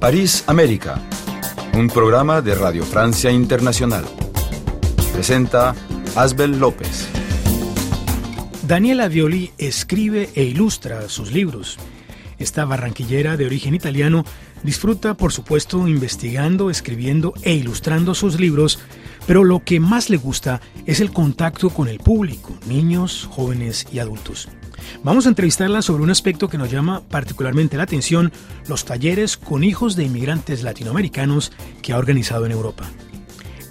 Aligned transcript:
París, 0.00 0.44
América, 0.46 0.98
un 1.74 1.88
programa 1.88 2.40
de 2.40 2.54
Radio 2.54 2.86
Francia 2.86 3.30
Internacional. 3.30 4.06
Presenta 5.12 5.74
Asbel 6.16 6.58
López. 6.58 7.06
Daniela 8.66 9.08
Violi 9.08 9.52
escribe 9.58 10.30
e 10.34 10.44
ilustra 10.44 11.06
sus 11.10 11.32
libros. 11.32 11.76
Esta 12.38 12.64
barranquillera 12.64 13.36
de 13.36 13.44
origen 13.44 13.74
italiano 13.74 14.24
disfruta, 14.62 15.18
por 15.18 15.34
supuesto, 15.34 15.86
investigando, 15.86 16.70
escribiendo 16.70 17.34
e 17.42 17.52
ilustrando 17.52 18.14
sus 18.14 18.40
libros, 18.40 18.78
pero 19.26 19.44
lo 19.44 19.62
que 19.62 19.80
más 19.80 20.08
le 20.08 20.16
gusta 20.16 20.62
es 20.86 21.00
el 21.00 21.12
contacto 21.12 21.68
con 21.68 21.88
el 21.88 21.98
público, 21.98 22.58
niños, 22.66 23.28
jóvenes 23.30 23.86
y 23.92 23.98
adultos. 23.98 24.48
Vamos 25.02 25.26
a 25.26 25.30
entrevistarla 25.30 25.82
sobre 25.82 26.02
un 26.02 26.10
aspecto 26.10 26.48
que 26.48 26.58
nos 26.58 26.70
llama 26.70 27.02
particularmente 27.08 27.76
la 27.76 27.84
atención, 27.84 28.32
los 28.68 28.84
talleres 28.84 29.36
con 29.36 29.64
hijos 29.64 29.96
de 29.96 30.04
inmigrantes 30.04 30.62
latinoamericanos 30.62 31.52
que 31.82 31.92
ha 31.92 31.98
organizado 31.98 32.46
en 32.46 32.52
Europa. 32.52 32.90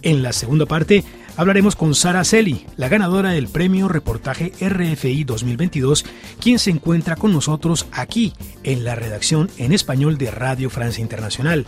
En 0.01 0.23
la 0.23 0.33
segunda 0.33 0.65
parte 0.65 1.03
hablaremos 1.39 1.75
con 1.75 1.95
Sara 1.95 2.23
Celi, 2.25 2.65
la 2.75 2.89
ganadora 2.89 3.31
del 3.31 3.47
premio 3.47 3.87
Reportaje 3.87 4.51
RFI 4.59 5.23
2022, 5.23 6.05
quien 6.41 6.59
se 6.59 6.69
encuentra 6.69 7.15
con 7.15 7.31
nosotros 7.31 7.85
aquí 7.91 8.33
en 8.63 8.83
la 8.83 8.95
redacción 8.95 9.49
en 9.57 9.71
español 9.71 10.17
de 10.17 10.31
Radio 10.31 10.69
Francia 10.69 11.01
Internacional. 11.01 11.65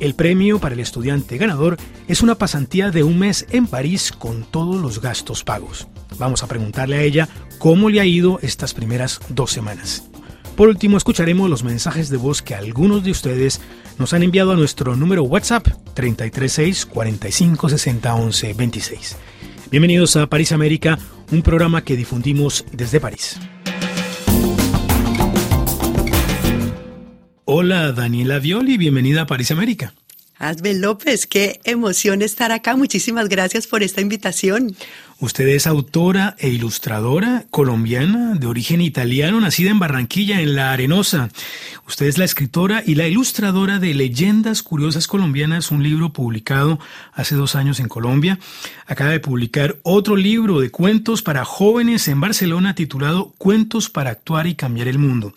El 0.00 0.14
premio 0.14 0.58
para 0.58 0.74
el 0.74 0.80
estudiante 0.80 1.36
ganador 1.36 1.76
es 2.08 2.22
una 2.22 2.36
pasantía 2.36 2.90
de 2.90 3.02
un 3.02 3.18
mes 3.18 3.46
en 3.50 3.66
París 3.66 4.10
con 4.10 4.44
todos 4.44 4.80
los 4.80 5.02
gastos 5.02 5.44
pagos. 5.44 5.86
Vamos 6.18 6.42
a 6.42 6.46
preguntarle 6.46 6.96
a 6.96 7.02
ella 7.02 7.28
cómo 7.58 7.90
le 7.90 8.00
ha 8.00 8.04
ido 8.04 8.38
estas 8.42 8.74
primeras 8.74 9.20
dos 9.28 9.50
semanas. 9.50 10.04
Por 10.56 10.68
último, 10.68 10.96
escucharemos 10.96 11.48
los 11.48 11.64
mensajes 11.64 12.10
de 12.10 12.16
voz 12.16 12.42
que 12.42 12.54
algunos 12.54 13.02
de 13.02 13.10
ustedes 13.10 13.60
nos 13.98 14.12
han 14.12 14.22
enviado 14.22 14.52
a 14.52 14.56
nuestro 14.56 14.96
número 14.96 15.22
WhatsApp 15.22 15.66
336 15.94 16.86
45 16.86 17.68
60 17.68 18.14
11 18.14 18.52
26. 18.54 19.16
Bienvenidos 19.70 20.16
a 20.16 20.26
París 20.26 20.52
América, 20.52 20.98
un 21.30 21.42
programa 21.42 21.82
que 21.82 21.96
difundimos 21.96 22.64
desde 22.72 23.00
París. 23.00 23.38
Hola 27.44 27.92
Daniela 27.92 28.38
Violi, 28.38 28.76
bienvenida 28.76 29.22
a 29.22 29.26
París 29.26 29.50
América. 29.50 29.94
Asbel 30.40 30.80
López, 30.80 31.26
qué 31.26 31.60
emoción 31.64 32.22
estar 32.22 32.50
acá. 32.50 32.74
Muchísimas 32.74 33.28
gracias 33.28 33.66
por 33.66 33.82
esta 33.82 34.00
invitación. 34.00 34.74
Usted 35.20 35.48
es 35.48 35.66
autora 35.66 36.34
e 36.38 36.48
ilustradora 36.48 37.44
colombiana 37.50 38.32
de 38.36 38.46
origen 38.46 38.80
italiano, 38.80 39.38
nacida 39.38 39.70
en 39.70 39.78
Barranquilla, 39.78 40.40
en 40.40 40.54
La 40.54 40.72
Arenosa. 40.72 41.28
Usted 41.86 42.06
es 42.06 42.16
la 42.16 42.24
escritora 42.24 42.82
y 42.86 42.94
la 42.94 43.06
ilustradora 43.06 43.78
de 43.78 43.92
Leyendas 43.92 44.62
Curiosas 44.62 45.06
Colombianas, 45.06 45.70
un 45.70 45.82
libro 45.82 46.14
publicado 46.14 46.78
hace 47.12 47.34
dos 47.34 47.54
años 47.54 47.80
en 47.80 47.88
Colombia. 47.88 48.38
Acaba 48.86 49.10
de 49.10 49.20
publicar 49.20 49.76
otro 49.82 50.16
libro 50.16 50.58
de 50.58 50.70
cuentos 50.70 51.20
para 51.20 51.44
jóvenes 51.44 52.08
en 52.08 52.18
Barcelona 52.18 52.74
titulado 52.74 53.34
Cuentos 53.36 53.90
para 53.90 54.08
actuar 54.08 54.46
y 54.46 54.54
cambiar 54.54 54.88
el 54.88 54.98
mundo. 54.98 55.34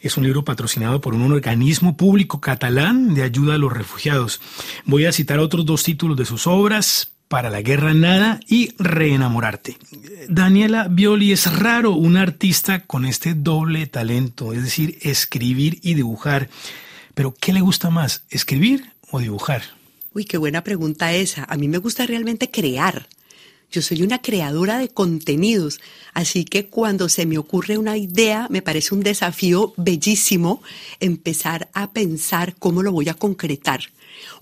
Es 0.00 0.16
un 0.16 0.24
libro 0.24 0.42
patrocinado 0.42 1.02
por 1.02 1.12
un 1.12 1.30
organismo 1.30 1.98
público 1.98 2.40
catalán 2.40 3.12
de 3.12 3.24
ayuda 3.24 3.56
a 3.56 3.58
los 3.58 3.74
refugiados. 3.74 4.40
Voy 4.86 5.04
a 5.04 5.12
citar 5.12 5.38
otros 5.38 5.66
dos 5.66 5.82
títulos 5.82 6.16
de 6.16 6.24
sus 6.24 6.46
obras, 6.46 7.10
Para 7.28 7.50
la 7.50 7.60
guerra 7.60 7.92
nada 7.92 8.40
y 8.48 8.72
Reenamorarte. 8.78 9.76
Daniela 10.28 10.88
Violi 10.88 11.32
es 11.32 11.52
raro 11.52 11.92
un 11.92 12.16
artista 12.16 12.80
con 12.80 13.04
este 13.04 13.34
doble 13.34 13.86
talento, 13.86 14.54
es 14.54 14.62
decir, 14.62 14.98
escribir 15.02 15.78
y 15.82 15.92
dibujar. 15.94 16.48
Pero 17.14 17.34
¿qué 17.38 17.52
le 17.52 17.60
gusta 17.60 17.90
más, 17.90 18.22
escribir 18.30 18.92
o 19.10 19.20
dibujar? 19.20 19.62
Uy, 20.14 20.24
qué 20.24 20.38
buena 20.38 20.64
pregunta 20.64 21.12
esa. 21.12 21.44
A 21.44 21.56
mí 21.56 21.68
me 21.68 21.78
gusta 21.78 22.06
realmente 22.06 22.50
crear. 22.50 23.08
Yo 23.70 23.82
soy 23.82 24.02
una 24.02 24.22
creadora 24.22 24.78
de 24.78 24.88
contenidos, 24.88 25.80
así 26.14 26.44
que 26.44 26.68
cuando 26.68 27.10
se 27.10 27.26
me 27.26 27.36
ocurre 27.36 27.76
una 27.76 27.98
idea, 27.98 28.46
me 28.48 28.62
parece 28.62 28.94
un 28.94 29.02
desafío 29.02 29.74
bellísimo 29.76 30.62
empezar 31.00 31.68
a 31.74 31.92
pensar 31.92 32.54
cómo 32.58 32.82
lo 32.82 32.92
voy 32.92 33.10
a 33.10 33.14
concretar. 33.14 33.80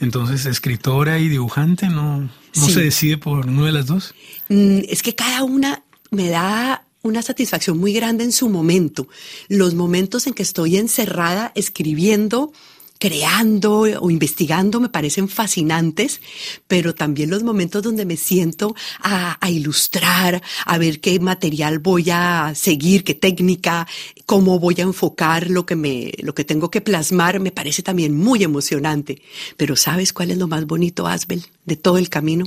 Entonces, 0.00 0.47
escritora 0.47 1.19
y 1.19 1.28
dibujante, 1.28 1.88
¿no, 1.88 2.20
no 2.20 2.31
Sí. 2.53 2.72
se 2.72 2.81
decide 2.82 3.19
por 3.19 3.47
una 3.47 3.66
de 3.66 3.72
las 3.72 3.87
dos? 3.87 4.14
Mm, 4.48 4.81
Es 4.88 5.03
que 5.03 5.14
cada 5.14 5.42
una 5.44 5.82
me 6.10 6.28
da 6.28 6.84
una 7.03 7.22
satisfacción 7.22 7.78
muy 7.78 7.92
grande 7.92 8.25
en 8.25 8.32
su 8.32 8.48
momento. 8.48 9.09
Los 9.48 9.75
momentos 9.75 10.26
en 10.26 10.34
que 10.34 10.42
estoy 10.42 10.76
encerrada 10.76 11.53
escribiendo, 11.54 12.53
creando 12.98 13.80
o 13.80 14.10
investigando 14.10 14.80
me 14.80 14.88
parecen 14.88 15.28
fascinantes, 15.28 16.20
pero 16.66 16.94
también 16.94 17.30
los 17.30 17.42
momentos 17.42 17.82
donde 17.82 18.04
me 18.04 18.16
siento 18.16 18.74
a, 19.00 19.38
ilustrar, 19.48 20.42
a 20.64 20.78
ver 20.78 21.00
qué 21.00 21.20
material 21.20 21.78
voy 21.78 22.10
a 22.10 22.52
seguir, 22.54 23.04
qué 23.04 23.14
técnica, 23.14 23.86
cómo 24.24 24.58
voy 24.58 24.76
a 24.78 24.82
enfocar 24.82 25.50
lo 25.50 25.66
que 25.66 25.76
me, 25.76 26.12
lo 26.18 26.34
que 26.34 26.44
tengo 26.44 26.70
que 26.70 26.80
plasmar, 26.80 27.40
me 27.40 27.52
parece 27.52 27.82
también 27.82 28.16
muy 28.16 28.42
emocionante. 28.42 29.22
Pero 29.56 29.76
¿sabes 29.76 30.12
cuál 30.12 30.30
es 30.30 30.38
lo 30.38 30.48
más 30.48 30.66
bonito, 30.66 31.06
Asbel, 31.06 31.46
de 31.64 31.76
todo 31.76 31.98
el 31.98 32.08
camino? 32.08 32.46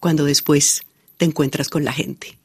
Cuando 0.00 0.24
después 0.24 0.82
te 1.16 1.24
encuentras 1.24 1.68
con 1.68 1.84
la 1.84 1.92
gente. 1.92 2.41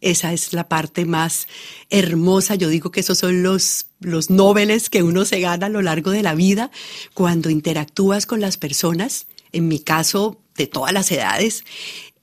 Esa 0.00 0.32
es 0.32 0.52
la 0.52 0.68
parte 0.68 1.04
más 1.04 1.46
hermosa. 1.90 2.54
Yo 2.54 2.68
digo 2.68 2.90
que 2.90 3.00
esos 3.00 3.18
son 3.18 3.42
los, 3.42 3.86
los 4.00 4.30
noveles 4.30 4.88
que 4.88 5.02
uno 5.02 5.24
se 5.24 5.40
gana 5.40 5.66
a 5.66 5.70
lo 5.70 5.82
largo 5.82 6.10
de 6.10 6.22
la 6.22 6.34
vida 6.34 6.70
cuando 7.12 7.50
interactúas 7.50 8.24
con 8.24 8.40
las 8.40 8.56
personas, 8.56 9.26
en 9.52 9.68
mi 9.68 9.78
caso, 9.78 10.40
de 10.56 10.66
todas 10.66 10.92
las 10.92 11.10
edades, 11.10 11.64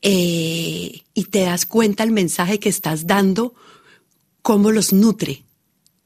eh, 0.01 1.01
y 1.13 1.23
te 1.25 1.41
das 1.41 1.65
cuenta 1.65 2.03
el 2.03 2.11
mensaje 2.11 2.59
que 2.59 2.69
estás 2.69 3.05
dando, 3.05 3.53
cómo 4.41 4.71
los 4.71 4.94
nutre. 4.94 5.44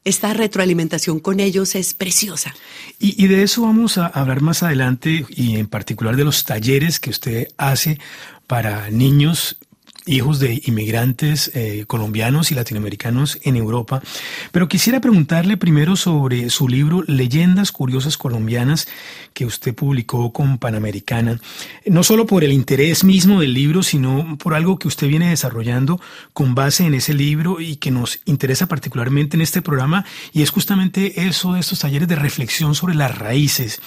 Esta 0.04 0.34
retroalimentación 0.34 1.20
con 1.20 1.40
ellos 1.40 1.74
es 1.74 1.94
preciosa. 1.94 2.54
Y, 2.98 3.22
y 3.22 3.28
de 3.28 3.44
eso 3.44 3.62
vamos 3.62 3.98
a 3.98 4.06
hablar 4.06 4.40
más 4.40 4.62
adelante 4.62 5.24
y 5.30 5.56
en 5.56 5.68
particular 5.68 6.16
de 6.16 6.24
los 6.24 6.44
talleres 6.44 6.98
que 6.98 7.10
usted 7.10 7.48
hace 7.56 7.98
para 8.46 8.90
niños 8.90 9.58
hijos 10.06 10.38
de 10.40 10.62
inmigrantes 10.64 11.50
eh, 11.54 11.84
colombianos 11.86 12.50
y 12.50 12.54
latinoamericanos 12.54 13.38
en 13.42 13.56
Europa. 13.56 14.02
Pero 14.50 14.68
quisiera 14.68 15.00
preguntarle 15.00 15.56
primero 15.56 15.96
sobre 15.96 16.50
su 16.50 16.68
libro 16.68 17.02
Leyendas 17.06 17.72
Curiosas 17.72 18.16
Colombianas 18.16 18.88
que 19.32 19.46
usted 19.46 19.74
publicó 19.74 20.32
con 20.32 20.58
Panamericana. 20.58 21.40
No 21.86 22.02
solo 22.02 22.26
por 22.26 22.44
el 22.44 22.52
interés 22.52 23.04
mismo 23.04 23.40
del 23.40 23.54
libro, 23.54 23.82
sino 23.82 24.36
por 24.38 24.54
algo 24.54 24.78
que 24.78 24.88
usted 24.88 25.08
viene 25.08 25.30
desarrollando 25.30 26.00
con 26.32 26.54
base 26.54 26.84
en 26.84 26.94
ese 26.94 27.14
libro 27.14 27.60
y 27.60 27.76
que 27.76 27.90
nos 27.90 28.20
interesa 28.24 28.66
particularmente 28.66 29.36
en 29.36 29.42
este 29.42 29.62
programa, 29.62 30.04
y 30.32 30.42
es 30.42 30.50
justamente 30.50 31.26
eso 31.26 31.54
de 31.54 31.60
estos 31.60 31.80
talleres 31.80 32.08
de 32.08 32.16
reflexión 32.16 32.74
sobre 32.74 32.94
las 32.94 33.16
raíces. 33.16 33.80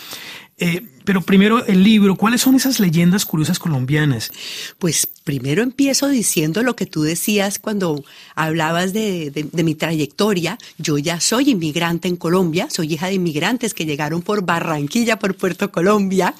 Eh, 0.58 0.88
pero 1.04 1.22
primero 1.22 1.66
el 1.66 1.84
libro, 1.84 2.16
¿cuáles 2.16 2.42
son 2.42 2.56
esas 2.56 2.80
leyendas 2.80 3.26
curiosas 3.26 3.60
colombianas? 3.60 4.32
Pues 4.80 5.06
primero 5.06 5.62
empiezo 5.62 6.08
diciendo 6.08 6.64
lo 6.64 6.78
que 6.78 6.86
tú 6.86 7.04
decías 7.04 7.60
cuando 7.60 8.04
hablabas 8.36 8.94
de, 8.94 9.50
mi 9.52 9.76
trayectoria. 9.76 10.58
Yo 10.78 10.98
ya 10.98 11.20
soy 11.20 11.52
inmigrante 11.52 12.08
en 12.08 12.16
Colombia, 12.16 12.70
soy 12.70 12.94
hija 12.94 13.08
de 13.08 13.16
inmigrantes 13.16 13.74
que 13.74 13.86
llegaron 13.86 14.22
por 14.22 14.46
Barranquilla, 14.46 15.20
por 15.20 15.36
Puerto 15.36 15.72
Colombia. 15.72 16.34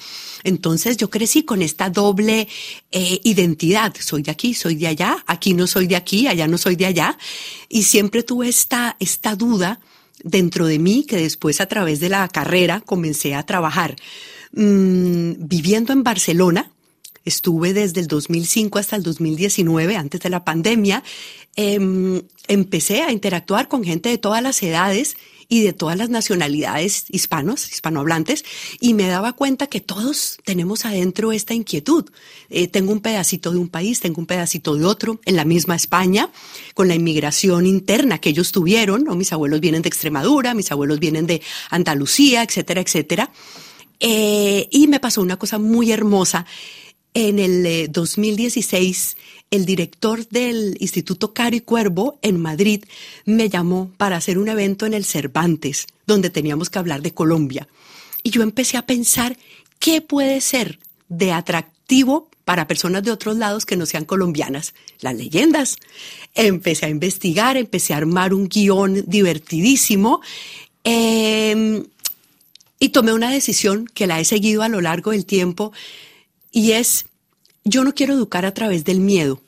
Entonces 0.44 0.96
yo 0.96 1.10
crecí 1.10 1.42
con 1.42 1.60
esta 1.60 1.90
doble 1.90 2.48
eh, 2.90 3.20
identidad. 3.22 3.94
Soy 4.00 4.22
de 4.22 4.30
aquí, 4.30 4.54
soy 4.54 4.76
de 4.76 4.88
allá, 4.88 5.22
aquí 5.26 5.52
no 5.52 5.66
soy 5.66 5.86
de 5.86 5.96
aquí, 5.96 6.26
allá 6.26 6.48
no 6.48 6.56
soy 6.56 6.74
de 6.74 6.86
allá. 6.86 7.18
Y 7.68 7.82
siempre 7.82 8.22
tuve 8.22 8.48
esta, 8.48 8.96
esta 8.98 9.36
duda 9.36 9.78
dentro 10.26 10.66
de 10.66 10.78
mí 10.78 11.04
que 11.04 11.16
después 11.16 11.60
a 11.60 11.66
través 11.66 12.00
de 12.00 12.08
la 12.08 12.26
carrera 12.28 12.80
comencé 12.80 13.34
a 13.34 13.44
trabajar. 13.44 13.96
Mm, 14.52 15.32
viviendo 15.38 15.92
en 15.92 16.02
Barcelona, 16.02 16.72
estuve 17.24 17.72
desde 17.72 18.00
el 18.00 18.08
2005 18.08 18.78
hasta 18.78 18.96
el 18.96 19.02
2019, 19.02 19.96
antes 19.96 20.20
de 20.20 20.30
la 20.30 20.44
pandemia, 20.44 21.02
eh, 21.56 22.22
empecé 22.48 23.02
a 23.02 23.12
interactuar 23.12 23.68
con 23.68 23.84
gente 23.84 24.08
de 24.08 24.18
todas 24.18 24.42
las 24.42 24.62
edades 24.62 25.16
y 25.48 25.62
de 25.62 25.72
todas 25.72 25.96
las 25.96 26.10
nacionalidades 26.10 27.04
hispanos, 27.08 27.70
hispanohablantes, 27.70 28.44
y 28.80 28.94
me 28.94 29.06
daba 29.06 29.32
cuenta 29.32 29.66
que 29.66 29.80
todos 29.80 30.38
tenemos 30.44 30.84
adentro 30.84 31.32
esta 31.32 31.54
inquietud. 31.54 32.10
Eh, 32.50 32.68
tengo 32.68 32.92
un 32.92 33.00
pedacito 33.00 33.52
de 33.52 33.58
un 33.58 33.68
país, 33.68 34.00
tengo 34.00 34.20
un 34.20 34.26
pedacito 34.26 34.74
de 34.74 34.84
otro, 34.84 35.20
en 35.24 35.36
la 35.36 35.44
misma 35.44 35.76
España, 35.76 36.30
con 36.74 36.88
la 36.88 36.94
inmigración 36.94 37.66
interna 37.66 38.18
que 38.18 38.30
ellos 38.30 38.52
tuvieron, 38.52 39.04
¿no? 39.04 39.14
mis 39.14 39.32
abuelos 39.32 39.60
vienen 39.60 39.82
de 39.82 39.88
Extremadura, 39.88 40.54
mis 40.54 40.70
abuelos 40.72 40.98
vienen 40.98 41.26
de 41.26 41.42
Andalucía, 41.70 42.42
etcétera, 42.42 42.80
etcétera. 42.80 43.30
Eh, 44.00 44.68
y 44.70 44.88
me 44.88 45.00
pasó 45.00 45.22
una 45.22 45.38
cosa 45.38 45.58
muy 45.58 45.90
hermosa. 45.90 46.46
En 47.18 47.38
el 47.38 47.64
eh, 47.64 47.88
2016, 47.88 49.16
el 49.50 49.64
director 49.64 50.28
del 50.28 50.76
Instituto 50.80 51.32
Caro 51.32 51.56
y 51.56 51.60
Cuervo 51.60 52.18
en 52.20 52.38
Madrid 52.38 52.84
me 53.24 53.48
llamó 53.48 53.90
para 53.96 54.18
hacer 54.18 54.36
un 54.36 54.50
evento 54.50 54.84
en 54.84 54.92
el 54.92 55.06
Cervantes, 55.06 55.86
donde 56.06 56.28
teníamos 56.28 56.68
que 56.68 56.78
hablar 56.78 57.00
de 57.00 57.14
Colombia. 57.14 57.68
Y 58.22 58.32
yo 58.32 58.42
empecé 58.42 58.76
a 58.76 58.84
pensar 58.84 59.38
qué 59.78 60.02
puede 60.02 60.42
ser 60.42 60.78
de 61.08 61.32
atractivo 61.32 62.28
para 62.44 62.68
personas 62.68 63.02
de 63.02 63.12
otros 63.12 63.38
lados 63.38 63.64
que 63.64 63.78
no 63.78 63.86
sean 63.86 64.04
colombianas, 64.04 64.74
las 65.00 65.14
leyendas. 65.14 65.76
Empecé 66.34 66.84
a 66.84 66.90
investigar, 66.90 67.56
empecé 67.56 67.94
a 67.94 67.96
armar 67.96 68.34
un 68.34 68.46
guion 68.46 69.04
divertidísimo 69.06 70.20
em, 70.84 71.82
y 72.78 72.90
tomé 72.90 73.14
una 73.14 73.30
decisión 73.30 73.86
que 73.94 74.06
la 74.06 74.20
he 74.20 74.26
seguido 74.26 74.62
a 74.62 74.68
lo 74.68 74.82
largo 74.82 75.12
del 75.12 75.24
tiempo 75.24 75.72
y 76.56 76.72
es, 76.72 77.04
yo 77.64 77.84
no 77.84 77.94
quiero 77.94 78.14
educar 78.14 78.46
a 78.46 78.54
través 78.54 78.82
del 78.84 79.00
miedo. 79.00 79.42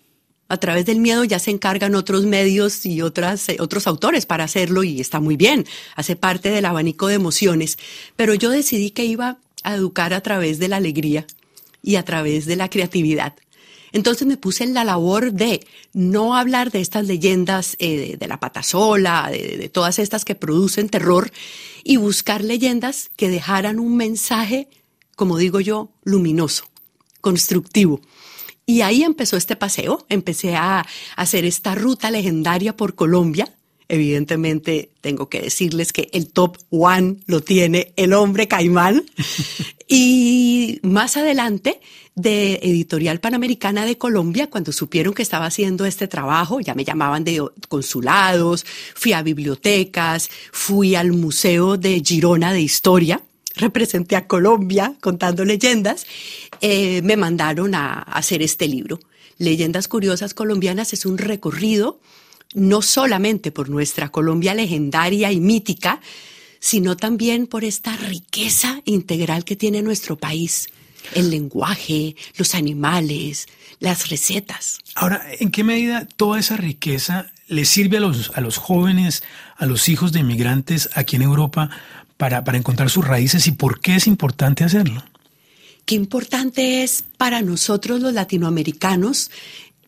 A 0.47 0.59
través 0.59 0.85
del 0.85 1.01
miedo 1.01 1.25
ya 1.25 1.39
se 1.39 1.51
encargan 1.51 1.95
otros 1.95 2.27
medios 2.27 2.85
y 2.85 3.01
otras, 3.01 3.49
eh, 3.49 3.57
otros 3.61 3.87
autores 3.87 4.27
para 4.27 4.45
hacerlo 4.45 4.83
y 4.85 5.01
está 5.01 5.19
muy 5.19 5.39
bien, 5.39 5.65
hace 5.97 6.17
parte 6.17 6.51
del 6.51 6.67
abanico 6.67 7.07
de 7.07 7.15
emociones, 7.15 7.79
pero 8.15 8.35
yo 8.35 8.51
decidí 8.51 8.91
que 8.91 9.07
iba 9.07 9.39
a 9.63 9.75
educar 9.75 10.13
a 10.13 10.21
través 10.21 10.59
de 10.59 10.69
la 10.69 10.77
alegría, 10.77 11.27
y 11.83 11.97
a 11.97 12.05
través 12.05 12.45
de 12.45 12.57
la 12.57 12.69
creatividad. 12.69 13.37
Entonces 13.93 14.29
me 14.29 14.37
puse 14.37 14.65
en 14.65 14.75
la 14.75 14.85
labor 14.85 15.33
de 15.33 15.67
no 15.95 16.37
hablar 16.37 16.71
de 16.71 16.83
estas 16.83 17.07
leyendas 17.07 17.75
eh, 17.79 18.19
de, 18.19 18.29
la 18.29 18.39
patasola, 18.39 19.29
de, 19.31 19.57
de 19.57 19.69
todas 19.71 19.99
estas 19.99 20.27
que 20.27 20.35
producen 20.35 20.91
terror, 20.91 21.33
y 21.85 21.97
buscar 21.97 22.45
leyendas 22.45 23.09
que 23.17 23.31
dejaran 23.31 23.79
un 23.79 23.97
mensaje, 23.97 24.69
como 25.17 25.39
digo 25.39 25.61
yo, 25.61 25.89
luminoso, 26.05 26.67
constructivo. 27.21 28.01
Y 28.67 28.83
ahí 28.83 29.03
empezó 29.03 29.37
este 29.37 29.57
paseo, 29.57 30.05
empecé 30.09 30.57
a 30.57 30.87
hacer 31.17 31.45
esta 31.45 31.75
ruta 31.75 32.11
legendaria 32.11 32.77
por 32.77 32.95
Colombia, 32.95 33.53
Evidentemente, 33.91 34.91
tengo 35.01 35.31
que 35.31 35.41
decirles 35.41 35.95
que 35.95 36.11
el 36.13 36.31
top 36.31 36.59
one 36.69 37.17
lo 37.27 37.41
tiene 37.41 37.95
el 37.97 38.13
hombre 38.13 38.47
caimán. 38.47 39.03
y 39.89 40.79
más 40.83 41.17
adelante, 41.17 41.81
de 42.15 42.61
Editorial 42.63 43.21
Panamericana 43.21 43.87
de 43.87 43.97
Colombia, 43.97 44.51
cuando 44.51 44.73
supieron 44.73 45.15
que 45.15 45.23
estaba 45.23 45.47
haciendo 45.47 45.87
este 45.87 46.07
trabajo, 46.07 46.61
ya 46.61 46.75
me 46.75 46.85
llamaban 46.85 47.25
de 47.25 47.43
consulados, 47.69 48.67
fui 48.95 49.15
a 49.15 49.23
bibliotecas, 49.23 50.29
fui 50.53 50.95
al 50.95 51.13
Museo 51.13 51.79
de 51.79 52.03
Girona 52.05 52.53
de 52.53 52.61
Historia, 52.61 53.23
representé 53.55 54.17
a 54.17 54.27
Colombia 54.27 54.95
contando 55.01 55.45
leyendas, 55.45 56.07
eh, 56.61 57.03
me 57.03 57.17
mandaron 57.17 57.75
a 57.75 58.01
hacer 58.01 58.43
este 58.43 58.69
libro. 58.69 59.01
Leyendas 59.39 59.89
Curiosas 59.89 60.35
Colombianas 60.35 60.93
es 60.93 61.07
un 61.07 61.19
recorrido 61.19 62.01
no 62.55 62.83
solamente 62.83 63.51
por 63.53 63.69
nuestra 63.69 64.09
Colombia 64.09 64.55
legendaria 64.55 65.31
y 65.33 65.41
mítica, 65.41 66.01
sino 66.61 66.97
también 66.97 67.47
por 67.47 67.65
esta 67.65 67.97
riqueza 67.97 68.81
integral 68.85 69.45
que 69.45 69.57
tiene 69.57 69.83
nuestro 69.83 70.17
país. 70.17 70.69
El 71.15 71.31
lenguaje, 71.31 72.17
los 72.37 72.55
animales, 72.55 73.47
las 73.81 74.09
recetas. 74.09 74.79
Ahora, 74.95 75.25
¿en 75.39 75.51
qué 75.51 75.63
medida 75.63 76.07
toda 76.17 76.41
esa 76.41 76.57
riqueza 76.57 77.31
le 77.47 77.65
sirve 77.65 77.99
a 77.99 78.01
los, 78.01 78.33
a 78.35 78.41
los 78.41 78.57
jóvenes, 78.57 79.23
a 79.57 79.67
los 79.67 79.89
hijos 79.89 80.13
de 80.13 80.21
inmigrantes 80.21 80.91
aquí 80.95 81.17
en 81.17 81.23
Europa 81.23 81.71
para, 82.19 82.45
para 82.45 82.59
encontrar 82.59 82.91
sus 82.91 83.07
raíces 83.07 83.47
y 83.47 83.53
por 83.53 83.81
qué 83.81 83.97
es 83.97 84.07
importante 84.07 84.65
hacerlo? 84.65 85.03
Qué 85.87 85.95
importante 85.95 86.83
es 86.83 87.03
para 87.17 87.41
nosotros 87.41 88.03
los 88.03 88.13
latinoamericanos 88.13 89.31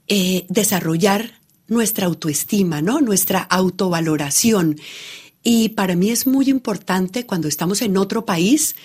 eh, 0.09 0.47
desarrollar 0.49 1.35
nuestra 1.69 2.07
autoestima, 2.07 2.81
¿no? 2.81 3.01
Nuestra 3.01 3.41
autovaloración. 3.41 4.81
Y 5.43 5.71
para 5.71 5.97
mí 5.97 6.11
es 6.11 6.27
muy 6.27 6.49
importante 6.49 7.27
cuando 7.27 7.49
estamos 7.49 7.83
en 7.83 7.99
otro 7.99 8.25
país 8.25 8.77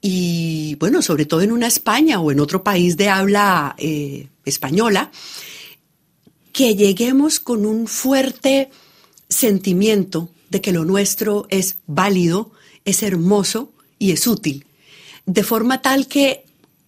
y, 0.00 0.76
bueno, 0.80 1.00
sobre 1.00 1.26
todo 1.26 1.42
en 1.42 1.52
una 1.52 1.66
España 1.66 2.20
o 2.20 2.30
en 2.30 2.40
otro 2.40 2.62
país 2.62 2.96
de 2.96 3.08
habla 3.08 3.74
eh, 3.78 4.28
española, 4.44 5.10
que 6.52 6.74
lleguemos 6.74 7.40
con 7.40 7.64
un 7.64 7.86
fuerte 7.86 8.70
sentimiento 9.28 10.28
de 10.50 10.60
que 10.60 10.72
lo 10.72 10.84
nuestro 10.84 11.46
es 11.50 11.76
válido, 11.86 12.52
es 12.84 13.02
hermoso 13.02 13.72
y 13.98 14.12
es 14.12 14.26
útil. 14.26 14.66
De 15.26 15.42
forma 15.42 15.82
tal 15.82 16.06
que, 16.06 16.44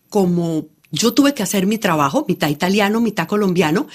como 0.08 0.66
yo 0.90 1.14
tuve 1.14 1.34
que 1.34 1.42
hacer 1.42 1.66
mi 1.66 1.78
trabajo, 1.78 2.24
mitad 2.28 2.48
italiano, 2.48 3.00
mitad 3.00 3.26
colombiano, 3.26 3.86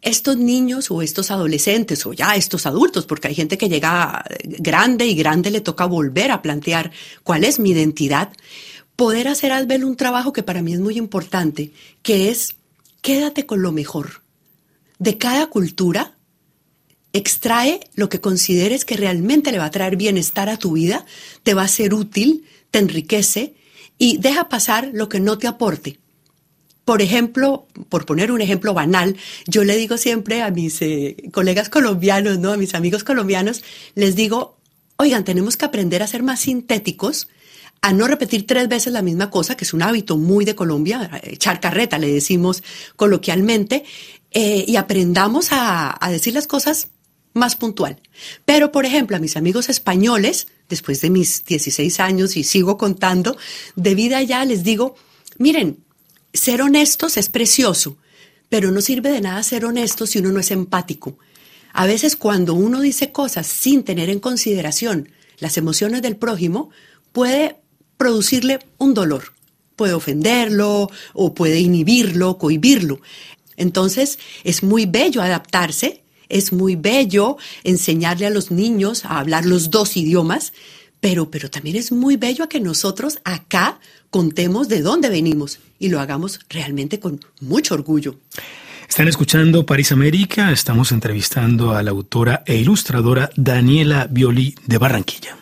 estos 0.00 0.36
niños 0.36 0.90
o 0.90 1.00
estos 1.00 1.30
adolescentes 1.30 2.04
o 2.06 2.12
ya 2.12 2.34
estos 2.34 2.66
adultos, 2.66 3.06
porque 3.06 3.28
hay 3.28 3.34
gente 3.34 3.56
que 3.56 3.68
llega 3.68 4.24
grande 4.44 5.06
y 5.06 5.14
grande 5.14 5.50
le 5.50 5.60
toca 5.60 5.86
volver 5.86 6.32
a 6.32 6.42
plantear 6.42 6.90
cuál 7.22 7.44
es 7.44 7.60
mi 7.60 7.70
identidad, 7.70 8.32
poder 8.96 9.28
hacer 9.28 9.52
Asbel 9.52 9.84
un 9.84 9.96
trabajo 9.96 10.32
que 10.32 10.42
para 10.42 10.62
mí 10.62 10.74
es 10.74 10.80
muy 10.80 10.98
importante, 10.98 11.72
que 12.02 12.30
es 12.30 12.56
quédate 13.00 13.46
con 13.46 13.62
lo 13.62 13.72
mejor. 13.72 14.22
De 14.98 15.18
cada 15.18 15.46
cultura, 15.46 16.16
extrae 17.12 17.80
lo 17.94 18.08
que 18.08 18.20
consideres 18.20 18.84
que 18.84 18.96
realmente 18.96 19.52
le 19.52 19.58
va 19.58 19.66
a 19.66 19.70
traer 19.70 19.96
bienestar 19.96 20.48
a 20.48 20.58
tu 20.58 20.72
vida, 20.72 21.04
te 21.42 21.54
va 21.54 21.62
a 21.62 21.68
ser 21.68 21.94
útil, 21.94 22.44
te 22.70 22.78
enriquece 22.78 23.54
y 23.98 24.18
deja 24.18 24.48
pasar 24.48 24.90
lo 24.92 25.08
que 25.08 25.20
no 25.20 25.38
te 25.38 25.46
aporte 25.46 25.98
por 26.84 27.00
ejemplo, 27.00 27.66
por 27.88 28.06
poner 28.06 28.32
un 28.32 28.40
ejemplo 28.40 28.74
banal, 28.74 29.16
yo 29.46 29.64
le 29.64 29.76
digo 29.76 29.96
siempre 29.96 30.42
a 30.42 30.50
mis 30.50 30.82
eh, 30.82 31.16
colegas 31.32 31.68
colombianos, 31.68 32.38
¿no? 32.38 32.52
A 32.52 32.56
mis 32.56 32.74
amigos 32.74 33.04
colombianos, 33.04 33.62
les 33.94 34.16
digo, 34.16 34.58
oigan, 34.96 35.24
tenemos 35.24 35.56
que 35.56 35.64
aprender 35.64 36.02
a 36.02 36.08
ser 36.08 36.22
más 36.22 36.40
sintéticos, 36.40 37.28
a 37.82 37.92
no 37.92 38.06
repetir 38.06 38.46
tres 38.46 38.68
veces 38.68 38.92
la 38.92 39.02
misma 39.02 39.30
cosa, 39.30 39.56
que 39.56 39.64
es 39.64 39.74
un 39.74 39.82
hábito 39.82 40.16
muy 40.16 40.44
de 40.44 40.54
Colombia, 40.54 41.20
echar 41.22 41.60
carreta, 41.60 41.98
le 41.98 42.12
decimos 42.12 42.62
coloquialmente, 42.96 43.84
eh, 44.32 44.64
y 44.66 44.76
aprendamos 44.76 45.48
a 45.50 45.98
decir 46.10 46.34
las 46.34 46.46
cosas 46.46 46.88
más 47.34 47.56
puntual. 47.56 48.00
Pero, 48.44 48.72
por 48.72 48.86
ejemplo, 48.86 49.16
a 49.16 49.20
mis 49.20 49.36
amigos 49.36 49.68
españoles, 49.68 50.48
después 50.68 51.00
de 51.00 51.10
mis 51.10 51.44
16 51.44 52.00
años 52.00 52.36
y 52.36 52.44
sigo 52.44 52.78
contando, 52.78 53.36
de 53.76 53.94
vida 53.94 54.22
ya 54.22 54.44
les 54.44 54.64
digo, 54.64 54.96
miren, 55.38 55.78
ser 56.32 56.62
honestos 56.62 57.16
es 57.16 57.28
precioso, 57.28 57.96
pero 58.48 58.70
no 58.70 58.80
sirve 58.80 59.10
de 59.10 59.20
nada 59.20 59.42
ser 59.42 59.64
honesto 59.64 60.06
si 60.06 60.18
uno 60.18 60.30
no 60.30 60.40
es 60.40 60.50
empático. 60.50 61.18
A 61.72 61.86
veces 61.86 62.16
cuando 62.16 62.54
uno 62.54 62.80
dice 62.80 63.12
cosas 63.12 63.46
sin 63.46 63.82
tener 63.82 64.10
en 64.10 64.20
consideración 64.20 65.08
las 65.38 65.56
emociones 65.56 66.02
del 66.02 66.16
prójimo, 66.16 66.70
puede 67.12 67.56
producirle 67.96 68.58
un 68.78 68.94
dolor, 68.94 69.32
puede 69.76 69.94
ofenderlo 69.94 70.90
o 71.14 71.34
puede 71.34 71.60
inhibirlo, 71.60 72.36
cohibirlo. 72.38 73.00
Entonces 73.56 74.18
es 74.44 74.62
muy 74.62 74.86
bello 74.86 75.22
adaptarse, 75.22 76.01
es 76.32 76.52
muy 76.52 76.74
bello 76.74 77.36
enseñarle 77.62 78.26
a 78.26 78.30
los 78.30 78.50
niños 78.50 79.04
a 79.04 79.20
hablar 79.20 79.44
los 79.44 79.70
dos 79.70 79.96
idiomas, 79.96 80.52
pero, 81.00 81.30
pero 81.30 81.50
también 81.50 81.76
es 81.76 81.92
muy 81.92 82.16
bello 82.16 82.44
a 82.44 82.48
que 82.48 82.60
nosotros 82.60 83.18
acá 83.24 83.78
contemos 84.10 84.68
de 84.68 84.82
dónde 84.82 85.08
venimos 85.08 85.58
y 85.78 85.88
lo 85.88 86.00
hagamos 86.00 86.40
realmente 86.48 86.98
con 86.98 87.20
mucho 87.40 87.74
orgullo. 87.74 88.16
Están 88.88 89.08
escuchando 89.08 89.64
París 89.64 89.90
América, 89.90 90.52
estamos 90.52 90.92
entrevistando 90.92 91.72
a 91.72 91.82
la 91.82 91.92
autora 91.92 92.42
e 92.46 92.56
ilustradora 92.56 93.30
Daniela 93.36 94.06
Violi 94.10 94.54
de 94.66 94.78
Barranquilla. 94.78 95.41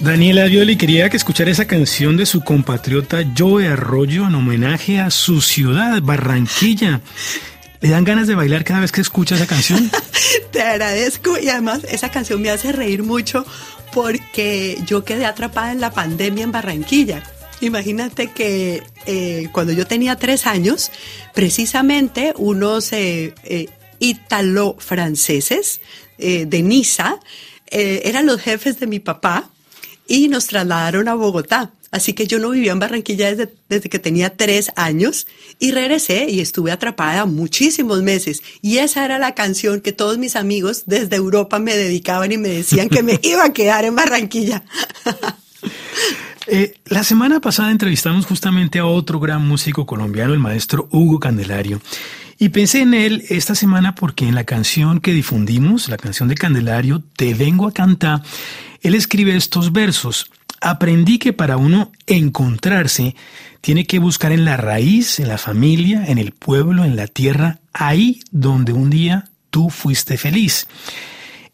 Daniela 0.00 0.44
Violi 0.44 0.76
quería 0.76 1.10
que 1.10 1.16
escuchara 1.16 1.50
esa 1.50 1.66
canción 1.66 2.16
de 2.16 2.24
su 2.24 2.42
compatriota 2.42 3.24
Joe 3.36 3.66
Arroyo 3.66 4.28
en 4.28 4.36
homenaje 4.36 5.00
a 5.00 5.10
su 5.10 5.40
ciudad, 5.40 6.00
Barranquilla. 6.00 7.00
¿Le 7.80 7.88
dan 7.88 8.04
ganas 8.04 8.28
de 8.28 8.36
bailar 8.36 8.62
cada 8.62 8.78
vez 8.78 8.92
que 8.92 9.00
escucha 9.00 9.34
esa 9.34 9.48
canción? 9.48 9.90
Te 10.52 10.62
agradezco 10.62 11.36
y 11.36 11.48
además 11.48 11.80
esa 11.90 12.12
canción 12.12 12.40
me 12.40 12.50
hace 12.50 12.70
reír 12.70 13.02
mucho 13.02 13.44
porque 13.92 14.78
yo 14.86 15.04
quedé 15.04 15.26
atrapada 15.26 15.72
en 15.72 15.80
la 15.80 15.90
pandemia 15.90 16.44
en 16.44 16.52
Barranquilla. 16.52 17.24
Imagínate 17.60 18.30
que 18.30 18.84
eh, 19.06 19.48
cuando 19.50 19.72
yo 19.72 19.84
tenía 19.84 20.14
tres 20.14 20.46
años, 20.46 20.92
precisamente 21.34 22.34
unos 22.36 22.92
eh, 22.92 23.34
eh, 23.42 23.66
italo-franceses 23.98 25.80
de 26.18 26.62
Niza 26.62 27.20
eran 27.70 28.26
los 28.26 28.40
jefes 28.40 28.80
de 28.80 28.88
mi 28.88 28.98
papá 28.98 29.50
y 30.08 30.28
nos 30.28 30.46
trasladaron 30.46 31.06
a 31.06 31.14
Bogotá. 31.14 31.70
Así 31.90 32.12
que 32.12 32.26
yo 32.26 32.38
no 32.38 32.50
vivía 32.50 32.72
en 32.72 32.80
Barranquilla 32.80 33.30
desde, 33.30 33.54
desde, 33.68 33.88
que 33.88 33.98
tenía 33.98 34.36
tres 34.36 34.72
años 34.76 35.26
y 35.58 35.70
regresé 35.70 36.28
y 36.28 36.40
estuve 36.40 36.70
atrapada 36.70 37.24
muchísimos 37.24 38.02
meses. 38.02 38.42
Y 38.60 38.78
esa 38.78 39.04
era 39.04 39.18
la 39.18 39.34
canción 39.34 39.80
que 39.80 39.92
todos 39.92 40.18
mis 40.18 40.36
amigos 40.36 40.82
desde 40.86 41.16
Europa 41.16 41.58
me 41.58 41.76
dedicaban 41.76 42.32
y 42.32 42.36
me 42.36 42.48
decían 42.48 42.88
que 42.88 43.02
me 43.02 43.18
iba 43.22 43.44
a 43.44 43.52
quedar 43.52 43.84
en 43.84 43.94
Barranquilla. 43.94 44.64
Eh, 46.50 46.74
la 46.86 47.04
semana 47.04 47.40
pasada 47.40 47.70
entrevistamos 47.70 48.24
justamente 48.24 48.78
a 48.78 48.86
otro 48.86 49.20
gran 49.20 49.46
músico 49.46 49.84
colombiano, 49.84 50.32
el 50.32 50.38
maestro 50.38 50.88
Hugo 50.90 51.20
Candelario. 51.20 51.80
Y 52.38 52.50
pensé 52.50 52.80
en 52.80 52.94
él 52.94 53.24
esta 53.28 53.54
semana 53.54 53.94
porque 53.94 54.26
en 54.26 54.34
la 54.34 54.44
canción 54.44 55.00
que 55.00 55.12
difundimos, 55.12 55.88
la 55.88 55.96
canción 55.96 56.28
de 56.28 56.36
Candelario, 56.36 57.02
Te 57.16 57.34
vengo 57.34 57.66
a 57.66 57.72
cantar, 57.72 58.22
él 58.82 58.94
escribe 58.94 59.36
estos 59.36 59.72
versos. 59.72 60.30
Aprendí 60.60 61.18
que 61.18 61.32
para 61.32 61.56
uno 61.56 61.92
encontrarse 62.06 63.14
tiene 63.60 63.86
que 63.86 63.98
buscar 63.98 64.32
en 64.32 64.44
la 64.44 64.56
raíz, 64.56 65.20
en 65.20 65.28
la 65.28 65.38
familia, 65.38 66.04
en 66.06 66.18
el 66.18 66.32
pueblo, 66.32 66.84
en 66.84 66.96
la 66.96 67.06
tierra, 67.06 67.58
ahí 67.72 68.20
donde 68.30 68.72
un 68.72 68.90
día 68.90 69.28
tú 69.50 69.70
fuiste 69.70 70.16
feliz. 70.16 70.66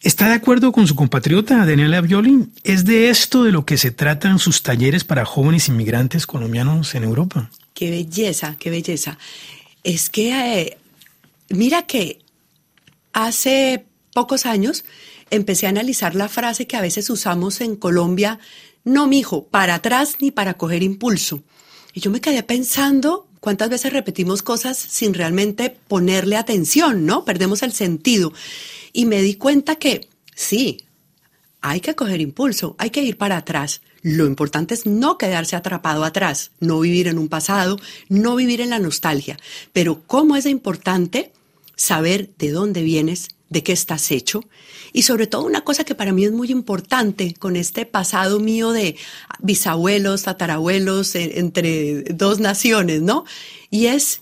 ¿Está 0.00 0.28
de 0.28 0.34
acuerdo 0.34 0.70
con 0.70 0.86
su 0.86 0.94
compatriota 0.94 1.64
Daniela 1.64 2.02
Violi? 2.02 2.48
¿Es 2.62 2.84
de 2.84 3.08
esto 3.08 3.42
de 3.42 3.52
lo 3.52 3.64
que 3.64 3.78
se 3.78 3.90
tratan 3.90 4.38
sus 4.38 4.62
talleres 4.62 5.02
para 5.02 5.24
jóvenes 5.24 5.68
inmigrantes 5.68 6.26
colombianos 6.26 6.94
en 6.94 7.04
Europa? 7.04 7.50
Qué 7.72 7.90
belleza, 7.90 8.56
qué 8.58 8.68
belleza. 8.68 9.18
Es 9.82 10.10
que, 10.10 10.60
eh, 10.60 10.78
mira 11.48 11.82
que 11.86 12.18
hace 13.14 13.86
pocos 14.12 14.44
años 14.44 14.84
empecé 15.34 15.66
a 15.66 15.70
analizar 15.70 16.14
la 16.14 16.28
frase 16.28 16.66
que 16.66 16.76
a 16.76 16.80
veces 16.80 17.10
usamos 17.10 17.60
en 17.60 17.76
Colombia, 17.76 18.38
no, 18.84 19.06
mijo, 19.06 19.46
para 19.46 19.76
atrás 19.76 20.16
ni 20.20 20.30
para 20.30 20.54
coger 20.54 20.82
impulso. 20.82 21.42
Y 21.92 22.00
yo 22.00 22.10
me 22.10 22.20
quedé 22.20 22.42
pensando 22.42 23.28
cuántas 23.40 23.70
veces 23.70 23.92
repetimos 23.92 24.42
cosas 24.42 24.76
sin 24.76 25.14
realmente 25.14 25.70
ponerle 25.88 26.36
atención, 26.36 27.06
¿no? 27.06 27.24
Perdemos 27.24 27.62
el 27.62 27.72
sentido. 27.72 28.32
Y 28.92 29.06
me 29.06 29.22
di 29.22 29.34
cuenta 29.34 29.76
que 29.76 30.08
sí, 30.34 30.84
hay 31.60 31.80
que 31.80 31.94
coger 31.94 32.20
impulso, 32.20 32.74
hay 32.78 32.90
que 32.90 33.02
ir 33.02 33.16
para 33.16 33.38
atrás. 33.38 33.80
Lo 34.02 34.26
importante 34.26 34.74
es 34.74 34.84
no 34.84 35.16
quedarse 35.16 35.56
atrapado 35.56 36.04
atrás, 36.04 36.50
no 36.60 36.80
vivir 36.80 37.08
en 37.08 37.18
un 37.18 37.28
pasado, 37.28 37.78
no 38.08 38.36
vivir 38.36 38.60
en 38.60 38.70
la 38.70 38.78
nostalgia. 38.78 39.38
Pero 39.72 40.02
cómo 40.06 40.36
es 40.36 40.44
importante 40.44 41.32
saber 41.74 42.30
de 42.36 42.50
dónde 42.50 42.82
vienes, 42.82 43.28
de 43.54 43.62
qué 43.62 43.72
estás 43.72 44.10
hecho. 44.10 44.44
Y 44.92 45.02
sobre 45.02 45.26
todo 45.26 45.44
una 45.44 45.62
cosa 45.62 45.84
que 45.84 45.94
para 45.94 46.12
mí 46.12 46.24
es 46.24 46.32
muy 46.32 46.50
importante 46.50 47.34
con 47.38 47.56
este 47.56 47.86
pasado 47.86 48.40
mío 48.40 48.72
de 48.72 48.96
bisabuelos, 49.38 50.24
tatarabuelos, 50.24 51.14
entre 51.14 52.02
dos 52.02 52.40
naciones, 52.40 53.00
¿no? 53.00 53.24
Y 53.70 53.86
es 53.86 54.20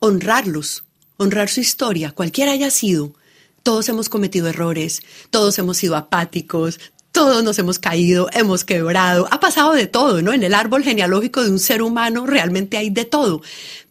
honrarlos, 0.00 0.84
honrar 1.16 1.48
su 1.48 1.60
historia, 1.60 2.10
cualquiera 2.10 2.52
haya 2.52 2.70
sido, 2.70 3.14
todos 3.62 3.88
hemos 3.88 4.08
cometido 4.08 4.48
errores, 4.48 5.00
todos 5.30 5.58
hemos 5.58 5.76
sido 5.76 5.96
apáticos, 5.96 6.80
todos 7.12 7.44
nos 7.44 7.58
hemos 7.60 7.78
caído, 7.78 8.28
hemos 8.32 8.64
quebrado, 8.64 9.28
ha 9.30 9.38
pasado 9.38 9.72
de 9.74 9.86
todo, 9.86 10.22
¿no? 10.22 10.32
En 10.32 10.42
el 10.42 10.54
árbol 10.54 10.82
genealógico 10.82 11.42
de 11.42 11.50
un 11.50 11.60
ser 11.60 11.82
humano 11.82 12.26
realmente 12.26 12.76
hay 12.76 12.90
de 12.90 13.04
todo, 13.04 13.42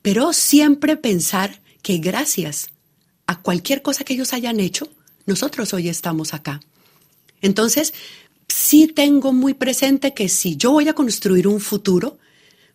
pero 0.02 0.34
siempre 0.34 0.98
pensar 0.98 1.62
que 1.82 2.00
gracias 2.00 2.72
a 3.32 3.42
cualquier 3.42 3.82
cosa 3.82 4.04
que 4.04 4.14
ellos 4.14 4.34
hayan 4.34 4.60
hecho, 4.60 4.90
nosotros 5.26 5.74
hoy 5.74 5.90
estamos 5.90 6.34
acá. 6.34 6.62
Entonces, 7.42 7.94
sí 8.48 8.88
tengo 8.88 9.34
muy 9.34 9.54
presente 9.54 10.14
que 10.14 10.30
si 10.30 10.58
yo 10.58 10.72
voy 10.72 10.88
a 10.88 10.94
construir 10.94 11.48
un 11.48 11.60
futuro, 11.60 12.18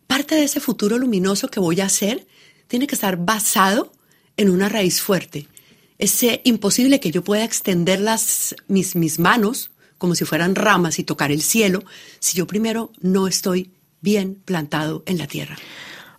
parte 0.07 0.35
de 0.35 0.43
ese 0.43 0.59
futuro 0.59 0.97
luminoso 0.97 1.47
que 1.47 1.59
voy 1.59 1.81
a 1.81 1.85
hacer 1.85 2.27
tiene 2.67 2.87
que 2.87 2.95
estar 2.95 3.17
basado 3.17 3.91
en 4.35 4.49
una 4.49 4.69
raíz 4.69 5.01
fuerte 5.01 5.47
es 5.97 6.23
imposible 6.43 6.99
que 6.99 7.11
yo 7.11 7.23
pueda 7.23 7.43
extender 7.43 7.99
las, 7.99 8.55
mis, 8.67 8.95
mis 8.95 9.19
manos 9.19 9.71
como 9.97 10.13
si 10.13 10.25
fueran 10.25 10.55
ramas 10.55 10.99
y 10.99 11.03
tocar 11.03 11.31
el 11.31 11.41
cielo 11.41 11.83
si 12.19 12.37
yo 12.37 12.45
primero 12.45 12.91
no 13.01 13.27
estoy 13.27 13.71
bien 14.01 14.35
plantado 14.45 15.03
en 15.07 15.17
la 15.17 15.27
tierra. 15.27 15.57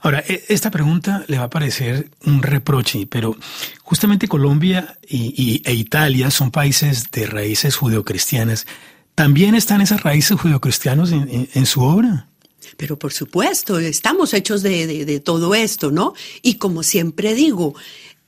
Ahora, 0.00 0.22
e, 0.26 0.44
esta 0.48 0.70
pregunta 0.70 1.24
le 1.26 1.38
va 1.38 1.44
a 1.44 1.50
parecer 1.50 2.10
un 2.24 2.42
reproche, 2.42 3.06
pero 3.06 3.36
justamente 3.82 4.28
Colombia 4.28 4.98
y, 5.08 5.62
e 5.64 5.74
Italia 5.74 6.30
son 6.30 6.50
países 6.50 7.10
de 7.10 7.26
raíces 7.26 7.76
judeocristianas. 7.76 8.66
¿También 9.14 9.54
están 9.54 9.80
esas 9.80 10.02
raíces 10.02 10.38
judeocristianas 10.40 11.10
en, 11.10 11.48
en, 11.52 11.66
su 11.66 11.82
obra? 11.82 12.28
Pero 12.76 12.96
por 12.98 13.12
supuesto, 13.12 13.78
estamos 13.80 14.32
hechos 14.34 14.62
de, 14.62 15.20
todo 15.24 15.54
esto, 15.54 15.90
¿no? 15.90 16.14
Y 16.42 16.54
como 16.54 16.84
siempre 16.84 17.34
digo, 17.34 17.74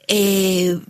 eh, 0.09 0.81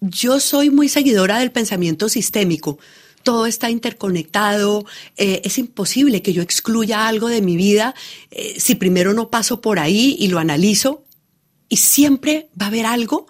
yo 0.00 0.40
soy 0.40 0.70
muy 0.70 0.88
seguidora 0.88 1.40
del 1.40 1.52
pensamiento 1.52 2.08
sistémico. 2.08 2.78
Todo 3.22 3.46
está 3.46 3.70
interconectado. 3.70 4.86
Eh, 5.16 5.42
es 5.44 5.58
imposible 5.58 6.22
que 6.22 6.32
yo 6.32 6.42
excluya 6.42 7.06
algo 7.06 7.28
de 7.28 7.42
mi 7.42 7.56
vida 7.56 7.94
eh, 8.30 8.56
si 8.58 8.74
primero 8.74 9.12
no 9.12 9.30
paso 9.30 9.60
por 9.60 9.78
ahí 9.78 10.16
y 10.18 10.28
lo 10.28 10.38
analizo. 10.38 11.04
Y 11.68 11.76
siempre 11.76 12.48
va 12.60 12.66
a 12.66 12.68
haber 12.68 12.86
algo 12.86 13.26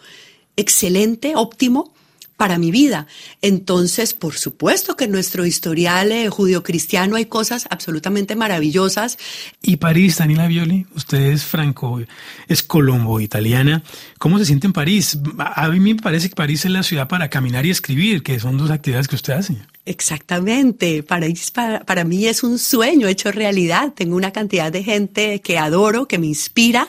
excelente, 0.57 1.35
óptimo, 1.37 1.93
para 2.41 2.57
mi 2.57 2.71
vida. 2.71 3.07
Entonces, 3.43 4.15
por 4.15 4.35
supuesto 4.35 4.97
que 4.97 5.05
en 5.05 5.11
nuestro 5.11 5.45
historial 5.45 6.11
eh, 6.11 6.31
judio-cristiano 6.31 7.17
hay 7.17 7.27
cosas 7.27 7.67
absolutamente 7.69 8.35
maravillosas. 8.35 9.19
Y 9.61 9.77
París, 9.77 10.17
Daniela 10.17 10.49
Violi, 10.49 10.87
usted 10.97 11.19
es 11.19 11.45
franco, 11.45 12.01
es 12.49 12.63
colombo, 12.63 13.21
italiana. 13.21 13.83
¿Cómo 14.19 14.39
se 14.39 14.47
siente 14.47 14.67
en 14.67 14.73
París? 14.73 15.19
A 15.39 15.69
mí 15.69 15.81
me 15.81 15.97
parece 15.97 16.31
que 16.31 16.35
París 16.35 16.65
es 16.65 16.71
la 16.71 16.83
ciudad 16.83 17.09
para 17.09 17.29
caminar 17.29 17.67
y 17.67 17.71
escribir, 17.71 18.23
que 18.23 18.41
son 18.41 18.57
dos 18.57 18.71
actividades 18.71 19.07
que 19.07 19.17
usted 19.17 19.35
hace. 19.35 19.59
Exactamente, 19.85 21.03
París 21.03 21.51
para, 21.51 21.81
para 21.81 22.05
mí 22.05 22.25
es 22.25 22.43
un 22.43 22.59
sueño 22.59 23.07
hecho 23.07 23.33
realidad. 23.33 23.93
Tengo 23.95 24.17
una 24.17 24.31
cantidad 24.31 24.73
de 24.73 24.83
gente 24.83 25.43
que 25.43 25.59
adoro, 25.59 26.09
que 26.09 26.19
me 26.19 26.27
inspira, 26.27 26.89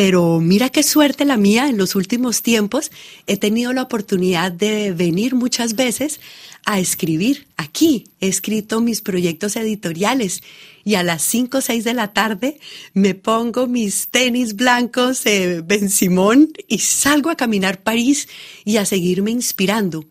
pero 0.00 0.38
mira 0.38 0.68
qué 0.68 0.84
suerte 0.84 1.24
la 1.24 1.36
mía 1.36 1.68
en 1.68 1.76
los 1.76 1.96
últimos 1.96 2.40
tiempos. 2.42 2.92
He 3.26 3.36
tenido 3.36 3.72
la 3.72 3.82
oportunidad 3.82 4.52
de 4.52 4.92
venir 4.92 5.34
muchas 5.34 5.74
veces 5.74 6.20
a 6.64 6.78
escribir 6.78 7.48
aquí. 7.56 8.06
He 8.20 8.28
escrito 8.28 8.80
mis 8.80 9.00
proyectos 9.00 9.56
editoriales 9.56 10.44
y 10.84 10.94
a 10.94 11.02
las 11.02 11.22
5 11.22 11.58
o 11.58 11.60
6 11.60 11.82
de 11.82 11.94
la 11.94 12.12
tarde 12.12 12.60
me 12.94 13.16
pongo 13.16 13.66
mis 13.66 14.06
tenis 14.06 14.54
blancos 14.54 15.24
de 15.24 15.62
Ben 15.62 15.90
Simón 15.90 16.52
y 16.68 16.78
salgo 16.78 17.30
a 17.30 17.36
caminar 17.36 17.80
París 17.80 18.28
y 18.64 18.76
a 18.76 18.84
seguirme 18.84 19.32
inspirando. 19.32 20.04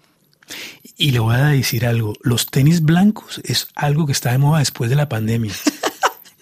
Y 0.97 1.11
le 1.11 1.19
voy 1.19 1.35
a 1.35 1.45
decir 1.45 1.85
algo, 1.85 2.13
los 2.23 2.47
tenis 2.47 2.81
blancos 2.81 3.39
es 3.45 3.69
algo 3.73 4.05
que 4.05 4.11
está 4.11 4.33
de 4.33 4.37
moda 4.37 4.59
después 4.59 4.89
de 4.89 4.97
la 4.97 5.07
pandemia. 5.07 5.53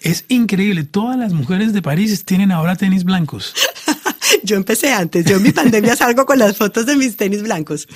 Es 0.06 0.24
increíble. 0.28 0.84
Todas 0.84 1.18
las 1.18 1.32
mujeres 1.32 1.72
de 1.72 1.82
París 1.82 2.24
tienen 2.24 2.52
ahora 2.52 2.76
tenis 2.76 3.02
blancos. 3.02 3.52
Yo 4.44 4.54
empecé 4.54 4.92
antes. 4.92 5.24
Yo 5.24 5.38
en 5.38 5.42
mi 5.42 5.50
pandemia 5.50 5.96
salgo 5.96 6.26
con 6.26 6.38
las 6.38 6.56
fotos 6.56 6.86
de 6.86 6.94
mis 6.94 7.16
tenis 7.16 7.42
blancos. 7.42 7.88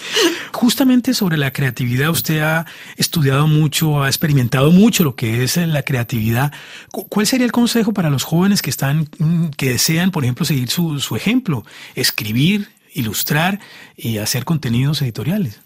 Justamente 0.52 1.14
sobre 1.14 1.36
la 1.36 1.52
creatividad, 1.52 2.10
usted 2.10 2.40
ha 2.40 2.66
estudiado 2.96 3.46
mucho, 3.46 4.02
ha 4.02 4.08
experimentado 4.08 4.72
mucho 4.72 5.04
lo 5.04 5.14
que 5.14 5.44
es 5.44 5.56
la 5.56 5.84
creatividad. 5.84 6.52
¿Cuál 6.90 7.28
sería 7.28 7.46
el 7.46 7.52
consejo 7.52 7.92
para 7.92 8.10
los 8.10 8.24
jóvenes 8.24 8.60
que 8.60 8.70
están, 8.70 9.08
mm, 9.18 9.50
que 9.56 9.70
desean, 9.70 10.10
por 10.10 10.24
ejemplo, 10.24 10.44
seguir 10.44 10.68
su, 10.68 10.98
su 10.98 11.14
ejemplo? 11.14 11.64
Escribir, 11.94 12.70
ilustrar 12.92 13.60
y 13.96 14.18
hacer 14.18 14.44
contenidos 14.44 15.00
editoriales 15.02 15.60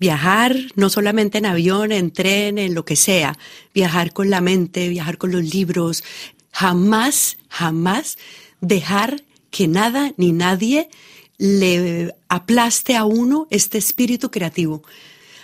viajar 0.00 0.56
no 0.74 0.88
solamente 0.88 1.38
en 1.38 1.46
avión, 1.46 1.92
en 1.92 2.10
tren, 2.10 2.58
en 2.58 2.74
lo 2.74 2.84
que 2.84 2.96
sea, 2.96 3.38
viajar 3.74 4.12
con 4.12 4.30
la 4.30 4.40
mente, 4.40 4.88
viajar 4.88 5.18
con 5.18 5.30
los 5.30 5.44
libros, 5.54 6.02
jamás, 6.50 7.36
jamás 7.48 8.16
dejar 8.60 9.22
que 9.50 9.68
nada 9.68 10.12
ni 10.16 10.32
nadie 10.32 10.88
le 11.36 12.14
aplaste 12.28 12.96
a 12.96 13.04
uno 13.04 13.46
este 13.50 13.78
espíritu 13.78 14.30
creativo. 14.30 14.82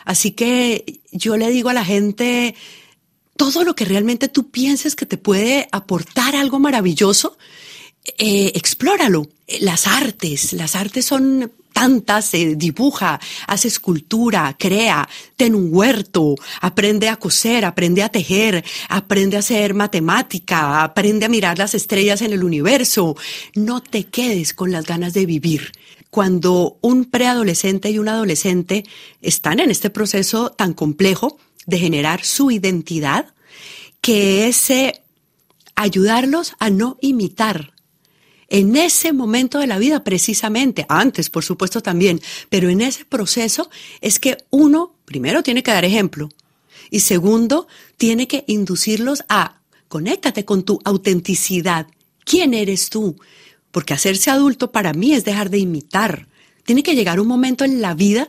Así 0.04 0.30
que 0.30 1.00
yo 1.12 1.36
le 1.36 1.50
digo 1.50 1.68
a 1.68 1.74
la 1.74 1.84
gente, 1.84 2.54
todo 3.36 3.62
lo 3.62 3.74
que 3.74 3.84
realmente 3.84 4.28
tú 4.28 4.50
pienses 4.50 4.96
que 4.96 5.04
te 5.06 5.18
puede 5.18 5.68
aportar 5.72 6.34
algo 6.34 6.58
maravilloso, 6.58 7.36
eh, 8.18 8.52
explóralo. 8.54 9.28
Las 9.60 9.86
artes, 9.86 10.52
las 10.52 10.76
artes 10.76 11.04
son 11.04 11.52
tantas, 11.76 12.24
se 12.24 12.56
dibuja, 12.56 13.20
hace 13.46 13.68
escultura, 13.68 14.56
crea, 14.58 15.06
ten 15.36 15.54
un 15.54 15.68
huerto, 15.70 16.34
aprende 16.62 17.10
a 17.10 17.16
coser, 17.16 17.66
aprende 17.66 18.02
a 18.02 18.08
tejer, 18.08 18.64
aprende 18.88 19.36
a 19.36 19.40
hacer 19.40 19.74
matemática, 19.74 20.82
aprende 20.82 21.26
a 21.26 21.28
mirar 21.28 21.58
las 21.58 21.74
estrellas 21.74 22.22
en 22.22 22.32
el 22.32 22.44
universo. 22.44 23.14
No 23.54 23.82
te 23.82 24.04
quedes 24.04 24.54
con 24.54 24.72
las 24.72 24.86
ganas 24.86 25.12
de 25.12 25.26
vivir. 25.26 25.72
cuando 26.08 26.78
un 26.80 27.04
preadolescente 27.04 27.90
y 27.90 27.98
un 27.98 28.08
adolescente 28.08 28.84
están 29.20 29.60
en 29.60 29.70
este 29.70 29.90
proceso 29.90 30.48
tan 30.48 30.72
complejo 30.72 31.36
de 31.66 31.78
generar 31.78 32.24
su 32.24 32.50
identidad, 32.50 33.34
que 34.00 34.48
es 34.48 34.72
ayudarlos 35.74 36.54
a 36.58 36.70
no 36.70 36.96
imitar 37.02 37.75
en 38.48 38.76
ese 38.76 39.12
momento 39.12 39.58
de 39.58 39.66
la 39.66 39.78
vida 39.78 40.04
precisamente, 40.04 40.86
antes 40.88 41.30
por 41.30 41.44
supuesto 41.44 41.80
también, 41.80 42.20
pero 42.48 42.68
en 42.68 42.80
ese 42.80 43.04
proceso 43.04 43.70
es 44.00 44.18
que 44.18 44.38
uno 44.50 44.94
primero 45.04 45.42
tiene 45.42 45.62
que 45.62 45.72
dar 45.72 45.84
ejemplo 45.84 46.28
y 46.90 47.00
segundo 47.00 47.66
tiene 47.96 48.28
que 48.28 48.44
inducirlos 48.46 49.24
a 49.28 49.60
conéctate 49.88 50.44
con 50.44 50.62
tu 50.62 50.80
autenticidad. 50.84 51.86
¿Quién 52.24 52.54
eres 52.54 52.90
tú? 52.90 53.16
Porque 53.70 53.94
hacerse 53.94 54.30
adulto 54.30 54.72
para 54.72 54.92
mí 54.92 55.12
es 55.12 55.24
dejar 55.24 55.50
de 55.50 55.58
imitar. 55.58 56.28
Tiene 56.64 56.82
que 56.82 56.94
llegar 56.94 57.20
un 57.20 57.28
momento 57.28 57.64
en 57.64 57.80
la 57.80 57.94
vida 57.94 58.28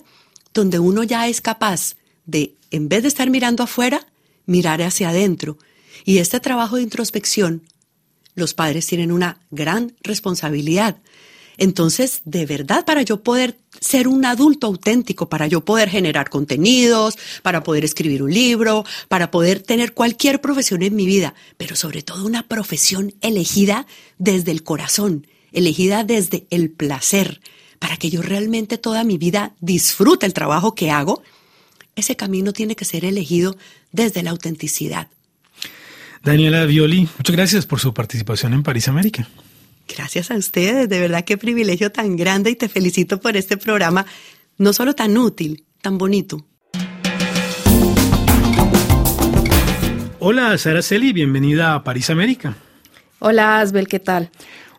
donde 0.53 0.79
uno 0.79 1.03
ya 1.03 1.27
es 1.27 1.41
capaz 1.41 1.95
de, 2.25 2.55
en 2.71 2.89
vez 2.89 3.03
de 3.03 3.07
estar 3.07 3.29
mirando 3.29 3.63
afuera, 3.63 4.05
mirar 4.45 4.81
hacia 4.81 5.09
adentro. 5.09 5.57
Y 6.05 6.19
este 6.19 6.39
trabajo 6.39 6.75
de 6.75 6.83
introspección 6.83 7.63
los 8.37 8.53
padres 8.53 8.85
tienen 8.85 9.11
una 9.11 9.39
gran 9.49 9.95
responsabilidad. 10.03 10.97
Entonces, 11.57 12.21
de 12.23 12.45
verdad, 12.45 12.85
para 12.85 13.01
yo 13.01 13.23
poder 13.23 13.57
ser 13.81 14.07
un 14.07 14.25
adulto 14.25 14.67
auténtico, 14.67 15.27
para 15.27 15.47
yo 15.47 15.65
poder 15.65 15.89
generar 15.89 16.29
contenidos, 16.29 17.17
para 17.41 17.63
poder 17.63 17.83
escribir 17.83 18.21
un 18.21 18.31
libro, 18.31 18.85
para 19.07 19.31
poder 19.31 19.61
tener 19.61 19.95
cualquier 19.95 20.39
profesión 20.39 20.83
en 20.83 20.95
mi 20.95 21.07
vida, 21.07 21.33
pero 21.57 21.75
sobre 21.75 22.03
todo 22.03 22.27
una 22.27 22.47
profesión 22.47 23.15
elegida 23.21 23.87
desde 24.19 24.51
el 24.51 24.61
corazón, 24.61 25.25
elegida 25.51 26.03
desde 26.03 26.45
el 26.51 26.69
placer, 26.69 27.41
para 27.79 27.97
que 27.97 28.11
yo 28.11 28.21
realmente 28.21 28.77
toda 28.77 29.03
mi 29.03 29.17
vida 29.17 29.55
disfrute 29.59 30.27
el 30.27 30.33
trabajo 30.33 30.75
que 30.75 30.91
hago, 30.91 31.23
ese 31.95 32.15
camino 32.15 32.53
tiene 32.53 32.75
que 32.75 32.85
ser 32.85 33.03
elegido 33.03 33.57
desde 33.91 34.21
la 34.21 34.29
autenticidad. 34.29 35.07
Daniela 36.27 36.65
Violi, 36.65 37.07
muchas 37.17 37.35
gracias 37.37 37.65
por 37.65 37.79
su 37.79 37.93
participación 37.93 38.53
en 38.53 38.61
París 38.61 38.89
América. 38.89 39.25
Gracias 39.87 40.29
a 40.29 40.35
ustedes, 40.35 40.89
de 40.89 40.99
verdad 40.99 41.23
qué 41.23 41.37
privilegio 41.37 41.89
tan 41.89 42.17
grande 42.17 42.49
y 42.49 42.57
te 42.57 42.67
felicito 42.67 43.21
por 43.21 43.37
este 43.37 43.55
programa, 43.55 44.05
no 44.57 44.73
solo 44.73 44.93
tan 44.93 45.17
útil, 45.17 45.63
tan 45.81 45.97
bonito. 45.97 46.45
Hola, 50.19 50.57
Sara 50.57 50.81
Celi, 50.81 51.13
bienvenida 51.13 51.73
a 51.73 51.85
París 51.85 52.09
América. 52.09 52.57
Hola, 53.19 53.61
Asbel, 53.61 53.87
¿qué 53.87 53.99
tal? 53.99 54.29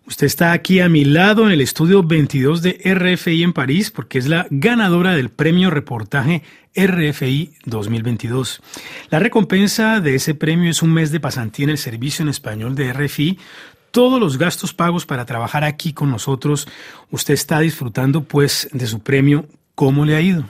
Usted 0.09 0.27
está 0.27 0.53
aquí 0.53 0.81
a 0.81 0.89
mi 0.89 1.05
lado 1.05 1.45
en 1.45 1.53
el 1.53 1.61
estudio 1.61 2.03
22 2.03 2.63
de 2.63 2.81
RFI 2.83 3.43
en 3.43 3.53
París 3.53 3.91
porque 3.91 4.17
es 4.17 4.27
la 4.27 4.47
ganadora 4.49 5.15
del 5.15 5.29
premio 5.29 5.69
reportaje 5.69 6.43
RFI 6.75 7.53
2022. 7.67 8.63
La 9.11 9.19
recompensa 9.19 10.01
de 10.01 10.15
ese 10.15 10.35
premio 10.35 10.71
es 10.71 10.81
un 10.81 10.95
mes 10.95 11.13
de 11.13 11.21
pasantía 11.21 11.65
en 11.65 11.71
el 11.71 11.77
servicio 11.77 12.23
en 12.23 12.31
español 12.31 12.75
de 12.75 12.91
RFI. 12.91 13.39
Todos 13.91 14.19
los 14.19 14.39
gastos 14.39 14.73
pagos 14.73 15.05
para 15.05 15.27
trabajar 15.27 15.63
aquí 15.63 15.93
con 15.93 16.11
nosotros. 16.11 16.67
Usted 17.11 17.35
está 17.35 17.61
disfrutando 17.61 18.25
pues 18.25 18.67
de 18.73 18.87
su 18.87 19.01
premio. 19.01 19.45
¿Cómo 19.75 20.07
le 20.07 20.17
ha 20.17 20.23
ido? 20.23 20.45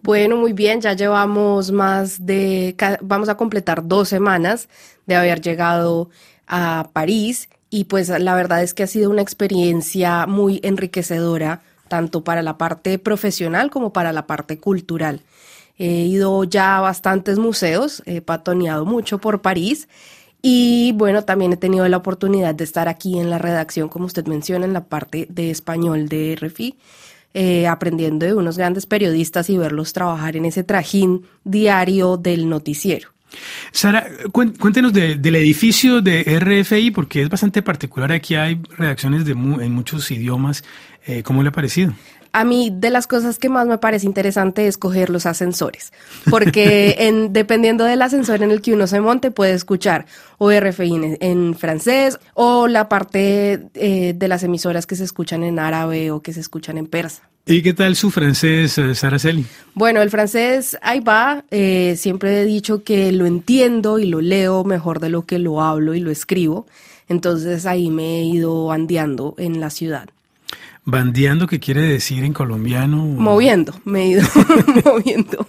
Bueno, 0.00 0.38
muy 0.38 0.54
bien, 0.54 0.80
ya 0.80 0.94
llevamos 0.94 1.70
más 1.70 2.24
de, 2.24 2.74
vamos 3.02 3.28
a 3.28 3.36
completar 3.36 3.86
dos 3.86 4.08
semanas 4.08 4.70
de 5.06 5.16
haber 5.16 5.42
llegado 5.42 6.08
a 6.46 6.88
París 6.94 7.50
y 7.72 7.84
pues 7.84 8.10
la 8.10 8.34
verdad 8.34 8.62
es 8.62 8.74
que 8.74 8.82
ha 8.82 8.86
sido 8.86 9.10
una 9.10 9.22
experiencia 9.22 10.26
muy 10.26 10.60
enriquecedora, 10.62 11.62
tanto 11.88 12.22
para 12.22 12.42
la 12.42 12.58
parte 12.58 12.98
profesional 12.98 13.70
como 13.70 13.94
para 13.94 14.12
la 14.12 14.26
parte 14.26 14.58
cultural. 14.58 15.22
He 15.78 16.04
ido 16.04 16.44
ya 16.44 16.76
a 16.76 16.80
bastantes 16.82 17.38
museos, 17.38 18.02
he 18.04 18.20
patoneado 18.20 18.84
mucho 18.84 19.16
por 19.16 19.40
París 19.40 19.88
y 20.42 20.92
bueno, 20.96 21.24
también 21.24 21.54
he 21.54 21.56
tenido 21.56 21.88
la 21.88 21.96
oportunidad 21.96 22.54
de 22.54 22.64
estar 22.64 22.88
aquí 22.88 23.18
en 23.18 23.30
la 23.30 23.38
redacción, 23.38 23.88
como 23.88 24.04
usted 24.04 24.26
menciona, 24.26 24.66
en 24.66 24.74
la 24.74 24.84
parte 24.84 25.26
de 25.30 25.50
español 25.50 26.10
de 26.10 26.36
RFI. 26.36 26.76
Eh, 27.34 27.66
aprendiendo 27.66 28.26
de 28.26 28.34
unos 28.34 28.58
grandes 28.58 28.84
periodistas 28.84 29.48
y 29.48 29.56
verlos 29.56 29.94
trabajar 29.94 30.36
en 30.36 30.44
ese 30.44 30.64
trajín 30.64 31.24
diario 31.44 32.18
del 32.18 32.46
noticiero. 32.46 33.08
Sara, 33.72 34.06
cuéntenos 34.32 34.92
del 34.92 35.34
edificio 35.36 36.00
de 36.00 36.22
RFI, 36.22 36.90
porque 36.90 37.22
es 37.22 37.28
bastante 37.28 37.62
particular. 37.62 38.12
Aquí 38.12 38.34
hay 38.34 38.60
redacciones 38.76 39.24
de 39.24 39.32
en 39.32 39.72
muchos 39.72 40.10
idiomas. 40.10 40.64
Eh, 41.06 41.22
¿Cómo 41.22 41.42
le 41.42 41.48
ha 41.48 41.52
parecido? 41.52 41.92
A 42.34 42.44
mí 42.44 42.70
de 42.72 42.88
las 42.88 43.06
cosas 43.06 43.38
que 43.38 43.50
más 43.50 43.66
me 43.66 43.76
parece 43.76 44.06
interesante 44.06 44.66
es 44.66 44.78
coger 44.78 45.10
los 45.10 45.26
ascensores, 45.26 45.92
porque 46.30 46.96
en, 47.00 47.32
dependiendo 47.34 47.84
del 47.84 48.00
ascensor 48.00 48.42
en 48.42 48.50
el 48.50 48.62
que 48.62 48.72
uno 48.72 48.86
se 48.86 49.00
monte 49.00 49.30
puede 49.30 49.52
escuchar 49.52 50.06
o 50.38 50.50
RFI 50.50 51.18
en, 51.20 51.54
francés 51.54 52.18
o 52.32 52.68
la 52.68 52.88
parte 52.88 53.66
eh, 53.74 54.14
de 54.16 54.28
las 54.28 54.42
emisoras 54.44 54.86
que 54.86 54.96
se 54.96 55.04
escuchan 55.04 55.44
en 55.44 55.58
árabe 55.58 56.10
o 56.10 56.22
que 56.22 56.32
se 56.32 56.40
escuchan 56.40 56.78
en 56.78 56.86
persa. 56.86 57.31
¿Y 57.44 57.62
qué 57.62 57.72
tal 57.74 57.96
su 57.96 58.10
francés, 58.10 58.78
eh, 58.78 58.94
Saraceli? 58.94 59.44
Bueno, 59.74 60.00
el 60.00 60.10
francés 60.10 60.78
ahí 60.80 61.00
va. 61.00 61.44
Eh, 61.50 61.96
siempre 61.98 62.40
he 62.40 62.44
dicho 62.44 62.84
que 62.84 63.10
lo 63.10 63.26
entiendo 63.26 63.98
y 63.98 64.06
lo 64.06 64.20
leo 64.20 64.62
mejor 64.62 65.00
de 65.00 65.08
lo 65.08 65.26
que 65.26 65.40
lo 65.40 65.60
hablo 65.60 65.94
y 65.94 66.00
lo 66.00 66.12
escribo. 66.12 66.66
Entonces 67.08 67.66
ahí 67.66 67.90
me 67.90 68.20
he 68.20 68.24
ido 68.24 68.66
bandeando 68.66 69.34
en 69.38 69.60
la 69.60 69.70
ciudad. 69.70 70.08
¿Bandeando 70.84 71.46
qué 71.46 71.58
quiere 71.58 71.82
decir 71.82 72.22
en 72.24 72.32
colombiano? 72.32 72.96
Moviendo, 73.04 73.74
me 73.84 74.02
he 74.02 74.06
ido 74.08 74.22
moviendo. 74.84 75.46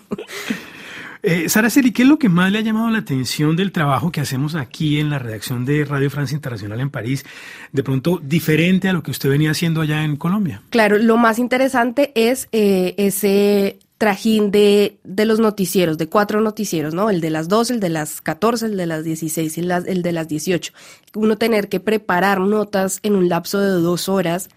Eh, 1.25 1.47
Sara 1.47 1.69
Celi, 1.69 1.93
¿qué 1.93 2.01
es 2.01 2.09
lo 2.09 2.19
que 2.19 2.27
más 2.27 2.51
le 2.51 2.57
ha 2.57 2.61
llamado 2.61 2.89
la 2.89 2.97
atención 2.97 3.55
del 3.55 3.71
trabajo 3.71 4.11
que 4.11 4.19
hacemos 4.19 4.55
aquí 4.55 4.99
en 4.99 5.09
la 5.09 5.19
redacción 5.19 5.63
de 5.63 5.85
Radio 5.85 6.09
Francia 6.09 6.35
Internacional 6.35 6.81
en 6.81 6.89
París? 6.89 7.25
De 7.71 7.81
pronto, 7.81 8.19
diferente 8.21 8.89
a 8.89 8.93
lo 8.93 9.03
que 9.03 9.11
usted 9.11 9.29
venía 9.29 9.51
haciendo 9.51 9.79
allá 9.79 10.03
en 10.03 10.17
Colombia. 10.17 10.61
Claro, 10.69 10.97
lo 10.97 11.15
más 11.15 11.39
interesante 11.39 12.11
es 12.15 12.49
eh, 12.51 12.93
ese 12.97 13.79
trajín 13.97 14.51
de, 14.51 14.97
de, 15.05 15.23
los 15.23 15.39
noticieros, 15.39 15.97
de 15.97 16.09
cuatro 16.09 16.41
noticieros, 16.41 16.93
¿no? 16.93 17.09
El 17.09 17.21
de 17.21 17.29
las 17.29 17.47
12, 17.47 17.75
el 17.75 17.79
de 17.79 17.89
las 17.89 18.19
14, 18.19 18.65
el 18.65 18.75
de 18.75 18.85
las 18.85 19.05
16 19.05 19.57
y 19.57 19.61
el, 19.61 19.71
el 19.71 20.01
de 20.01 20.11
las 20.11 20.27
18. 20.27 20.73
Uno 21.15 21.37
tener 21.37 21.69
que 21.69 21.79
preparar 21.79 22.41
notas 22.41 22.99
en 23.01 23.15
un 23.15 23.29
lapso 23.29 23.61
de 23.61 23.69
dos 23.69 24.09
horas 24.09 24.49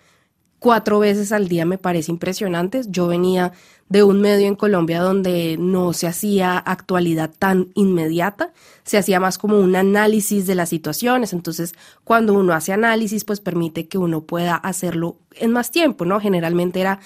cuatro 0.58 0.98
veces 0.98 1.30
al 1.30 1.48
día 1.48 1.64
me 1.64 1.78
parece 1.78 2.10
impresionante. 2.10 2.82
Yo 2.88 3.06
venía 3.06 3.52
de 3.88 4.02
un 4.02 4.20
medio 4.20 4.46
en 4.48 4.56
Colombia 4.56 5.00
donde 5.00 5.56
no 5.58 5.92
se 5.92 6.06
hacía 6.06 6.58
actualidad 6.58 7.30
tan 7.38 7.68
inmediata, 7.74 8.52
se 8.84 8.98
hacía 8.98 9.20
más 9.20 9.38
como 9.38 9.58
un 9.58 9.76
análisis 9.76 10.46
de 10.46 10.54
las 10.56 10.68
situaciones. 10.68 11.32
Entonces, 11.32 11.74
cuando 12.04 12.34
uno 12.34 12.52
hace 12.52 12.72
análisis, 12.72 13.24
pues 13.24 13.40
permite 13.40 13.86
que 13.86 13.98
uno 13.98 14.22
pueda 14.22 14.56
hacerlo 14.56 15.18
en 15.32 15.52
más 15.52 15.70
tiempo, 15.70 16.04
¿no? 16.04 16.20
Generalmente 16.20 16.80
era 16.80 17.00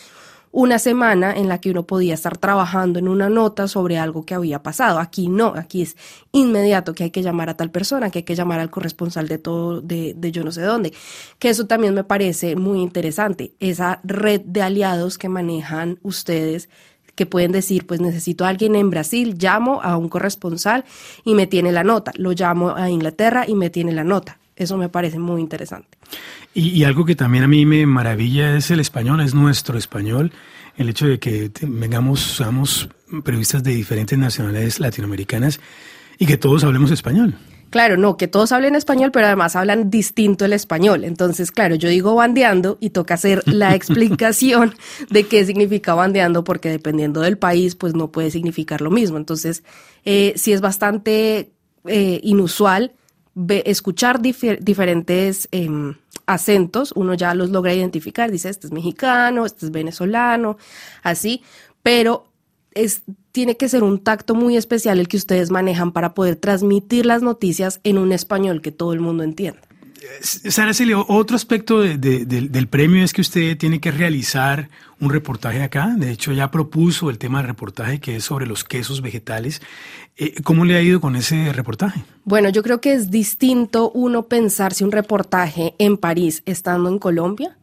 una 0.53 0.79
semana 0.79 1.33
en 1.33 1.49
la 1.49 1.61
que 1.61 1.71
uno 1.71 1.87
podía 1.87 2.15
estar 2.15 2.37
trabajando 2.37 2.99
en 2.99 3.09
una 3.09 3.29
nota 3.29 3.69
sobre 3.69 3.99
algo 3.99 4.25
que 4.25 4.35
había 4.35 4.63
pasado. 4.63 4.99
Aquí 4.99 5.29
no, 5.29 5.55
aquí 5.57 5.83
es 5.83 5.97
inmediato 6.33 6.95
que 6.95 7.05
hay 7.05 7.11
que 7.11 7.23
llamar 7.23 7.49
a 7.49 7.57
tal 7.57 7.71
persona, 7.71 8.11
que 8.11 8.21
hay 8.21 8.25
que 8.25 8.35
llamar 8.35 8.59
al 8.61 8.71
corresponsal 8.71 9.29
de 9.29 9.39
todo, 9.39 9.81
de, 9.81 10.15
de 10.17 10.33
yo 10.33 10.43
no 10.43 10.51
sé 10.51 10.63
dónde. 10.63 10.93
Que 11.39 11.51
eso 11.51 11.67
también 11.67 11.95
me 11.95 12.05
parece 12.05 12.57
muy 12.57 12.81
interesante, 12.81 13.53
esa 13.61 14.01
red 14.03 14.41
de 14.41 14.63
aliados 14.63 15.19
que 15.19 15.29
manejan 15.29 15.99
ustedes 16.03 16.69
que 17.15 17.27
pueden 17.27 17.53
decir, 17.53 17.87
pues 17.87 18.01
necesito 18.01 18.47
a 18.47 18.49
alguien 18.49 18.75
en 18.75 18.89
Brasil, 18.89 19.37
llamo 19.39 19.83
a 19.83 19.99
un 19.99 20.09
corresponsal 20.09 20.87
y 21.23 21.35
me 21.35 21.47
tiene 21.47 21.71
la 21.71 21.85
nota, 21.85 22.13
lo 22.17 22.33
llamo 22.33 22.75
a 22.75 22.89
Inglaterra 22.89 23.45
y 23.47 23.55
me 23.55 23.69
tiene 23.69 23.93
la 23.93 24.05
nota. 24.05 24.39
Eso 24.57 24.77
me 24.77 24.89
parece 24.89 25.19
muy 25.19 25.41
interesante. 25.41 25.89
Y, 26.53 26.85
algo 26.85 27.05
que 27.05 27.15
también 27.15 27.45
a 27.45 27.49
mí 27.49 27.65
me 27.65 27.87
maravilla 27.87 28.57
es 28.57 28.71
el 28.71 28.81
español, 28.81 29.21
es 29.21 29.35
nuestro 29.35 29.79
español. 29.79 30.33
El 30.77 30.89
hecho 30.89 31.07
de 31.07 31.19
que 31.19 31.51
vengamos, 31.63 32.21
seamos 32.21 32.89
periodistas 33.25 33.63
de 33.63 33.73
diferentes 33.73 34.19
nacionalidades 34.19 34.81
latinoamericanas 34.81 35.61
y 36.19 36.27
que 36.27 36.37
todos 36.37 36.65
hablemos 36.65 36.91
español. 36.91 37.37
Claro, 37.71 37.97
no, 37.97 38.17
que 38.17 38.27
todos 38.27 38.51
hablen 38.51 38.75
español, 38.75 39.13
pero 39.13 39.27
además 39.27 39.55
hablan 39.55 39.91
distinto 39.91 40.45
el 40.45 40.53
español. 40.53 41.05
Entonces, 41.05 41.53
claro, 41.53 41.77
yo 41.77 41.89
digo 41.89 42.17
bandeando 42.17 42.79
y 42.81 42.91
toca 42.91 43.15
hacer 43.15 43.43
la 43.47 43.75
explicación 43.77 44.75
de 45.09 45.27
qué 45.27 45.45
significa 45.47 45.95
bandeando, 45.95 46.43
porque 46.43 46.69
dependiendo 46.69 47.21
del 47.21 47.39
país, 47.39 47.77
pues 47.77 47.95
no 47.95 48.11
puede 48.11 48.33
significar 48.33 48.81
lo 48.81 48.91
mismo. 48.91 49.19
Entonces, 49.19 49.63
eh, 50.05 50.33
sí 50.35 50.53
es 50.53 50.61
bastante 50.61 51.53
eh, 51.87 52.21
inusual 52.25 52.93
escuchar 53.65 54.21
diferentes 54.21 55.49
em, 55.53 55.95
acentos, 56.27 56.93
uno 56.95 57.15
ya 57.15 57.35
los 57.35 57.51
logra 57.51 57.75
identificar, 57.75 58.31
dice, 58.31 58.49
este 58.49 58.67
es 58.67 58.73
mexicano, 58.73 59.47
este 59.47 59.67
es 59.67 59.73
venezolano, 59.73 60.59
así, 61.03 61.43
pero 61.83 62.27
es, 62.75 63.03
tiene 63.33 63.57
que 63.57 63.69
ser 63.69 63.83
un 63.83 63.99
tacto 63.99 64.35
muy 64.35 64.57
especial 64.57 64.99
el 65.01 65.09
que 65.09 65.17
ustedes 65.17 65.51
manejan 65.51 65.93
para 65.93 66.15
poder 66.15 66.37
transmitir 66.37 67.07
las 67.07 67.23
noticias 67.23 67.81
en 67.85 67.99
un 67.99 68.13
español 68.13 68.61
que 68.61 68.73
todo 68.73 68.93
el 68.93 69.01
mundo 69.01 69.25
entienda. 69.25 69.61
Sara 70.23 70.73
Celio, 70.73 71.05
otro 71.09 71.37
aspecto 71.37 71.81
del 71.81 72.69
premio 72.69 73.05
es 73.05 73.13
que 73.13 73.21
usted 73.21 73.57
tiene 73.59 73.81
que 73.81 73.91
realizar 73.91 74.69
un 74.99 75.11
reportaje 75.11 75.63
acá. 75.63 75.95
De 75.97 76.11
hecho, 76.11 76.33
ya 76.33 76.51
propuso 76.51 77.11
el 77.11 77.19
tema 77.19 77.39
del 77.39 77.49
reportaje 77.49 78.01
que 78.01 78.17
es 78.17 78.25
sobre 78.25 78.47
los 78.47 78.65
quesos 78.65 79.03
vegetales. 79.03 79.61
Eh, 80.17 80.41
¿Cómo 80.43 80.65
le 80.65 80.77
ha 80.77 80.83
ido 80.83 81.01
con 81.01 81.17
ese 81.17 81.53
reportaje? 81.53 82.03
Bueno, 82.25 82.49
yo 82.49 82.63
creo 82.63 82.81
que 82.81 82.93
es 82.93 83.11
distinto 83.11 83.91
uno 83.91 84.27
pensarse 84.27 84.85
un 84.85 84.93
reportaje 84.93 85.75
en 85.79 85.97
París 85.97 86.43
estando 86.47 86.89
en 86.89 86.99
Colombia 86.99 87.57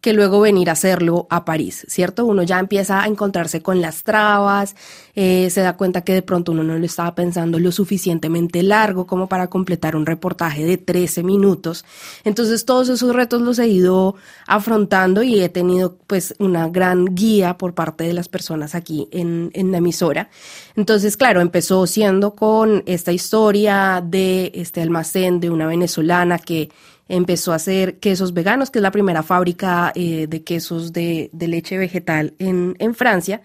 que 0.00 0.12
luego 0.12 0.40
venir 0.40 0.70
a 0.70 0.72
hacerlo 0.72 1.26
a 1.28 1.44
París, 1.44 1.84
¿cierto? 1.88 2.24
Uno 2.24 2.44
ya 2.44 2.58
empieza 2.60 3.02
a 3.02 3.06
encontrarse 3.06 3.62
con 3.62 3.80
las 3.80 4.04
trabas, 4.04 4.76
eh, 5.14 5.50
se 5.50 5.60
da 5.60 5.76
cuenta 5.76 6.02
que 6.02 6.14
de 6.14 6.22
pronto 6.22 6.52
uno 6.52 6.62
no 6.62 6.78
lo 6.78 6.86
estaba 6.86 7.14
pensando 7.16 7.58
lo 7.58 7.72
suficientemente 7.72 8.62
largo 8.62 9.06
como 9.06 9.28
para 9.28 9.48
completar 9.48 9.96
un 9.96 10.06
reportaje 10.06 10.64
de 10.64 10.78
13 10.78 11.24
minutos. 11.24 11.84
Entonces 12.22 12.64
todos 12.64 12.88
esos 12.88 13.12
retos 13.14 13.42
los 13.42 13.58
he 13.58 13.66
ido 13.66 14.14
afrontando 14.46 15.24
y 15.24 15.40
he 15.40 15.48
tenido 15.48 15.96
pues 16.06 16.34
una 16.38 16.68
gran 16.68 17.04
guía 17.06 17.58
por 17.58 17.74
parte 17.74 18.04
de 18.04 18.12
las 18.12 18.28
personas 18.28 18.76
aquí 18.76 19.08
en, 19.10 19.50
en 19.54 19.72
la 19.72 19.78
emisora. 19.78 20.30
Entonces, 20.76 21.16
claro, 21.16 21.40
empezó 21.40 21.86
siendo 21.88 22.36
con 22.36 22.84
esta 22.86 23.10
historia 23.10 24.02
de 24.04 24.52
este 24.54 24.80
almacén 24.80 25.40
de 25.40 25.50
una 25.50 25.66
venezolana 25.66 26.38
que 26.38 26.70
empezó 27.08 27.52
a 27.52 27.56
hacer 27.56 27.98
quesos 27.98 28.34
veganos, 28.34 28.70
que 28.70 28.78
es 28.78 28.82
la 28.82 28.90
primera 28.90 29.22
fábrica 29.22 29.92
eh, 29.94 30.26
de 30.28 30.44
quesos 30.44 30.92
de, 30.92 31.30
leche 31.38 31.78
vegetal 31.78 32.34
en, 32.38 32.76
en, 32.78 32.94
Francia. 32.94 33.40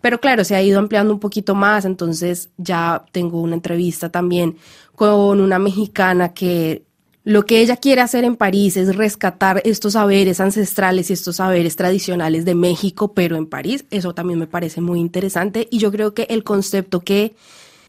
Pero 0.00 0.20
claro, 0.20 0.44
se 0.44 0.54
ha 0.54 0.62
ido 0.62 0.78
ampliando 0.78 1.12
un 1.12 1.20
poquito 1.20 1.54
más, 1.54 1.84
entonces 1.84 2.50
ya 2.58 3.04
tengo 3.12 3.40
una 3.40 3.54
entrevista 3.54 4.10
también 4.10 4.56
con 4.94 5.40
una 5.40 5.58
mexicana 5.58 6.32
que 6.34 6.86
lo 7.26 7.44
que 7.44 7.60
ella 7.60 7.76
quiere 7.76 8.02
hacer 8.02 8.22
en 8.22 8.36
París 8.36 8.76
es 8.76 8.94
rescatar 8.94 9.60
estos 9.64 9.94
saberes 9.94 10.38
ancestrales 10.38 11.10
y 11.10 11.14
estos 11.14 11.36
saberes 11.36 11.74
tradicionales 11.74 12.44
de 12.44 12.54
México, 12.54 13.14
pero 13.14 13.34
en 13.34 13.46
París. 13.46 13.84
Eso 13.90 14.14
también 14.14 14.38
me 14.38 14.46
parece 14.46 14.80
muy 14.80 15.00
interesante 15.00 15.66
y 15.68 15.78
yo 15.78 15.90
creo 15.90 16.14
que 16.14 16.28
el 16.30 16.44
concepto 16.44 17.00
que 17.00 17.34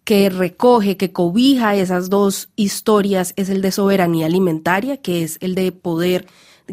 que 0.08 0.30
recoge, 0.30 0.96
que 0.96 1.12
cobija 1.12 1.76
esas 1.76 2.10
dos 2.10 2.48
historias 2.56 3.34
es 3.36 3.50
el 3.50 3.62
de 3.62 3.74
soberanía 3.74 4.28
alimentaria, 4.28 4.96
que 4.96 5.22
es 5.22 5.38
el 5.42 5.54
de 5.54 5.74
poder 5.74 6.28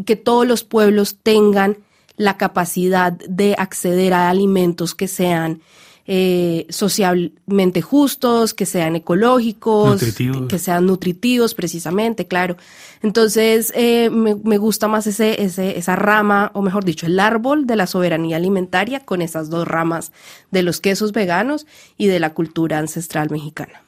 que 0.06 0.14
todos 0.14 0.46
los 0.46 0.62
pueblos 0.62 1.18
tengan 1.20 1.78
la 2.16 2.36
capacidad 2.36 3.10
de 3.10 3.56
acceder 3.58 4.14
a 4.14 4.30
alimentos 4.30 4.94
que 4.94 5.08
sean 5.08 5.62
eh, 6.06 6.66
socialmente 6.68 7.80
justos, 7.80 8.52
que 8.52 8.66
sean 8.66 8.96
ecológicos, 8.96 10.02
que 10.48 10.58
sean 10.58 10.86
nutritivos 10.86 11.54
precisamente, 11.54 12.26
claro. 12.26 12.56
Entonces, 13.02 13.72
eh, 13.74 14.10
me, 14.10 14.58
gusta 14.58 14.86
más 14.86 15.06
ese, 15.06 15.42
ese, 15.42 15.78
esa 15.78 15.96
rama, 15.96 16.50
o 16.54 16.62
mejor 16.62 16.84
dicho, 16.84 17.06
el 17.06 17.18
árbol 17.18 17.66
de 17.66 17.76
la 17.76 17.86
soberanía 17.86 18.36
alimentaria 18.36 19.00
con 19.00 19.22
esas 19.22 19.48
dos 19.48 19.66
ramas 19.66 20.12
de 20.50 20.62
los 20.62 20.80
quesos 20.80 21.12
veganos 21.12 21.66
y 21.96 22.06
de 22.06 22.20
la 22.20 22.34
cultura 22.34 22.78
ancestral 22.78 23.30
mexicana. 23.30 23.82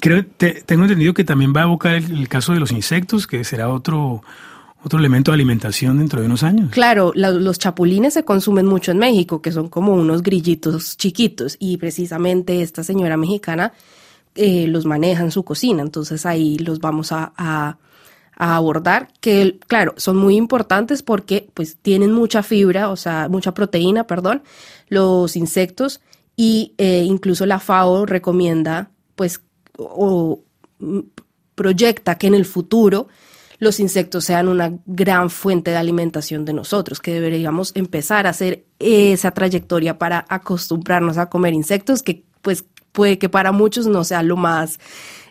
Creo, 0.00 0.24
tengo 0.26 0.84
entendido 0.84 1.14
que 1.14 1.24
también 1.24 1.52
va 1.56 1.62
a 1.62 1.64
evocar 1.64 1.94
el 1.94 2.28
caso 2.28 2.52
de 2.52 2.60
los 2.60 2.70
insectos, 2.70 3.26
que 3.26 3.42
será 3.44 3.70
otro 3.70 4.22
otro 4.84 4.98
elemento 4.98 5.30
de 5.30 5.34
alimentación 5.36 5.98
dentro 5.98 6.20
de 6.20 6.26
unos 6.26 6.42
años. 6.42 6.70
Claro, 6.70 7.12
los 7.14 7.58
chapulines 7.58 8.14
se 8.14 8.24
consumen 8.24 8.66
mucho 8.66 8.92
en 8.92 8.98
México, 8.98 9.42
que 9.42 9.52
son 9.52 9.68
como 9.68 9.94
unos 9.94 10.22
grillitos 10.22 10.96
chiquitos, 10.96 11.56
y 11.58 11.76
precisamente 11.78 12.62
esta 12.62 12.84
señora 12.84 13.16
mexicana 13.16 13.72
eh, 14.34 14.68
los 14.68 14.84
maneja 14.86 15.24
en 15.24 15.32
su 15.32 15.44
cocina, 15.44 15.82
entonces 15.82 16.24
ahí 16.26 16.58
los 16.58 16.78
vamos 16.78 17.12
a, 17.12 17.78
abordar, 18.40 19.08
que 19.20 19.58
claro, 19.66 19.94
son 19.96 20.16
muy 20.16 20.36
importantes 20.36 21.02
porque 21.02 21.50
pues 21.54 21.76
tienen 21.82 22.12
mucha 22.12 22.44
fibra, 22.44 22.88
o 22.90 22.94
sea, 22.94 23.26
mucha 23.28 23.52
proteína, 23.52 24.06
perdón, 24.06 24.44
los 24.88 25.34
insectos, 25.34 26.00
y 26.36 26.72
eh, 26.78 27.02
incluso 27.04 27.46
la 27.46 27.58
FAO 27.58 28.06
recomienda 28.06 28.92
pues 29.16 29.40
o 29.76 30.44
proyecta 31.56 32.16
que 32.16 32.28
en 32.28 32.34
el 32.34 32.44
futuro 32.44 33.08
los 33.58 33.80
insectos 33.80 34.24
sean 34.24 34.48
una 34.48 34.72
gran 34.86 35.30
fuente 35.30 35.70
de 35.70 35.76
alimentación 35.76 36.44
de 36.44 36.52
nosotros, 36.52 37.00
que 37.00 37.12
deberíamos 37.12 37.72
empezar 37.74 38.26
a 38.26 38.30
hacer 38.30 38.64
esa 38.78 39.32
trayectoria 39.32 39.98
para 39.98 40.24
acostumbrarnos 40.28 41.18
a 41.18 41.28
comer 41.28 41.54
insectos, 41.54 42.02
que 42.02 42.24
pues 42.42 42.64
puede 42.92 43.18
que 43.18 43.28
para 43.28 43.52
muchos 43.52 43.86
no 43.86 44.04
sea 44.04 44.22
lo 44.22 44.36
más 44.36 44.78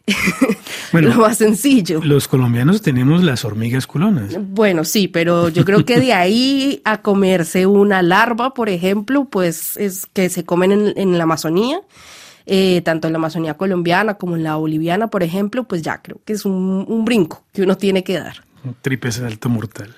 lo 0.93 1.15
más 1.15 1.37
sencillo. 1.37 2.01
Los 2.03 2.27
colombianos 2.27 2.81
tenemos 2.81 3.23
las 3.23 3.43
hormigas 3.43 3.87
culonas. 3.87 4.37
Bueno, 4.39 4.85
sí, 4.85 5.07
pero 5.07 5.49
yo 5.49 5.65
creo 5.65 5.83
que 5.85 5.99
de 5.99 6.13
ahí 6.13 6.81
a 6.85 7.01
comerse 7.01 7.65
una 7.65 8.01
larva, 8.01 8.53
por 8.53 8.69
ejemplo, 8.69 9.25
pues 9.25 9.75
es 9.77 10.05
que 10.05 10.29
se 10.29 10.45
comen 10.45 10.71
en, 10.71 10.93
en 10.95 11.17
la 11.17 11.25
Amazonía 11.25 11.81
eh, 12.49 12.81
tanto 12.81 13.07
en 13.07 13.13
la 13.13 13.17
Amazonía 13.17 13.55
colombiana 13.55 14.13
como 14.13 14.37
en 14.37 14.43
la 14.43 14.55
boliviana, 14.55 15.09
por 15.09 15.21
ejemplo, 15.21 15.65
pues 15.65 15.81
ya 15.81 16.01
creo 16.01 16.21
que 16.23 16.31
es 16.31 16.45
un, 16.45 17.03
brinco 17.03 17.43
que 17.51 17.61
uno 17.61 17.75
tiene 17.75 18.05
que 18.05 18.17
dar. 18.17 18.41
Un 18.63 18.73
triple 18.81 19.11
salto 19.11 19.49
mortal. 19.49 19.93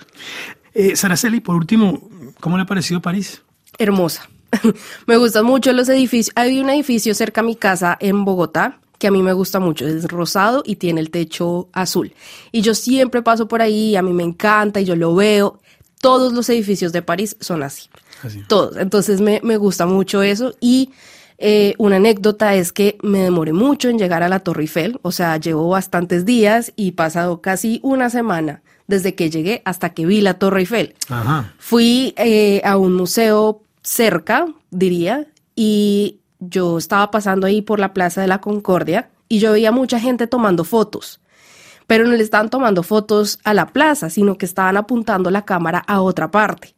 Eh, 0.73 0.95
Saraceli, 0.95 1.41
por 1.41 1.55
último, 1.55 2.09
¿cómo 2.39 2.57
le 2.57 2.63
ha 2.63 2.65
parecido 2.65 3.03
París? 3.03 3.43
Hermosa. 3.77 4.27
me 5.05 5.17
gustan 5.17 5.45
mucho 5.45 5.71
los 5.73 5.89
edificios. 5.89 6.33
Hay 6.35 6.59
un 6.59 6.71
edificio 6.71 7.13
cerca 7.13 7.41
a 7.41 7.43
mi 7.43 7.55
casa 7.55 7.95
en 7.99 8.25
Bogotá 8.25 8.79
que 8.97 9.05
a 9.05 9.12
mí 9.12 9.21
me 9.21 9.33
gusta 9.33 9.59
mucho, 9.59 9.88
es 9.88 10.05
rosado 10.05 10.63
y 10.65 10.77
tiene 10.77 11.01
el 11.01 11.12
techo 11.12 11.69
azul. 11.71 12.13
Y 12.51 12.62
yo 12.62 12.73
siempre 12.73 13.21
paso 13.21 13.47
por 13.47 13.62
ahí, 13.62 13.95
a 13.95 14.01
mí 14.01 14.12
me 14.12 14.23
encanta 14.23 14.81
y 14.81 14.85
yo 14.85 14.95
lo 14.95 15.13
veo. 15.13 15.59
Todos 16.01 16.33
los 16.33 16.49
edificios 16.49 16.93
de 16.93 17.03
París 17.03 17.38
son 17.39 17.62
así. 17.62 17.89
Todos. 18.47 18.75
Entonces 18.77 19.21
me, 19.21 19.39
me 19.43 19.57
gusta 19.57 19.85
mucho 19.85 20.23
eso 20.23 20.55
y 20.59 20.89
eh, 21.41 21.73
una 21.78 21.95
anécdota 21.95 22.54
es 22.56 22.73
que 22.73 22.97
me 23.02 23.19
demoré 23.19 23.54
mucho 23.54 23.88
en 23.88 23.97
llegar 23.97 24.23
a 24.23 24.30
la 24.30 24.41
Torre 24.41 24.63
Eiffel, 24.63 24.99
o 25.04 25.12
sea, 25.13 25.38
llevo 25.38 25.69
bastantes 25.69 26.25
días 26.25 26.73
y 26.75 26.91
pasado 26.91 27.39
casi 27.41 27.80
una 27.82 28.10
semana 28.10 28.62
desde 28.88 29.15
que 29.15 29.30
llegué 29.30 29.62
hasta 29.63 29.93
que 29.93 30.06
vi 30.06 30.19
la 30.19 30.34
Torre 30.34 30.62
Eiffel. 30.62 30.95
Fui 31.58 32.13
eh, 32.17 32.62
a 32.65 32.75
un 32.75 32.93
museo 32.93 33.62
cerca, 33.84 34.47
diría, 34.69 35.28
y 35.56 36.19
yo 36.39 36.78
estaba 36.78 37.10
pasando 37.10 37.47
ahí 37.47 37.62
por 37.62 37.80
la 37.80 37.93
Plaza 37.93 38.19
de 38.19 38.28
la 38.28 38.41
Concordia 38.41 39.10
y 39.30 39.39
yo 39.39 39.54
veía 39.54 39.71
mucha 39.71 39.99
gente 39.99 40.28
tomando 40.28 40.65
fotos. 40.65 41.21
Pero 41.88 42.06
no 42.06 42.12
le 42.12 42.23
estaban 42.23 42.49
tomando 42.49 42.84
fotos 42.84 43.39
a 43.43 43.54
la 43.54 43.67
plaza, 43.67 44.10
sino 44.10 44.38
que 44.38 44.45
estaban 44.45 44.78
apuntando 44.78 45.32
la 45.32 45.45
cámara 45.45 45.80
a 45.88 46.02
otra 46.02 46.30
parte. 46.30 46.75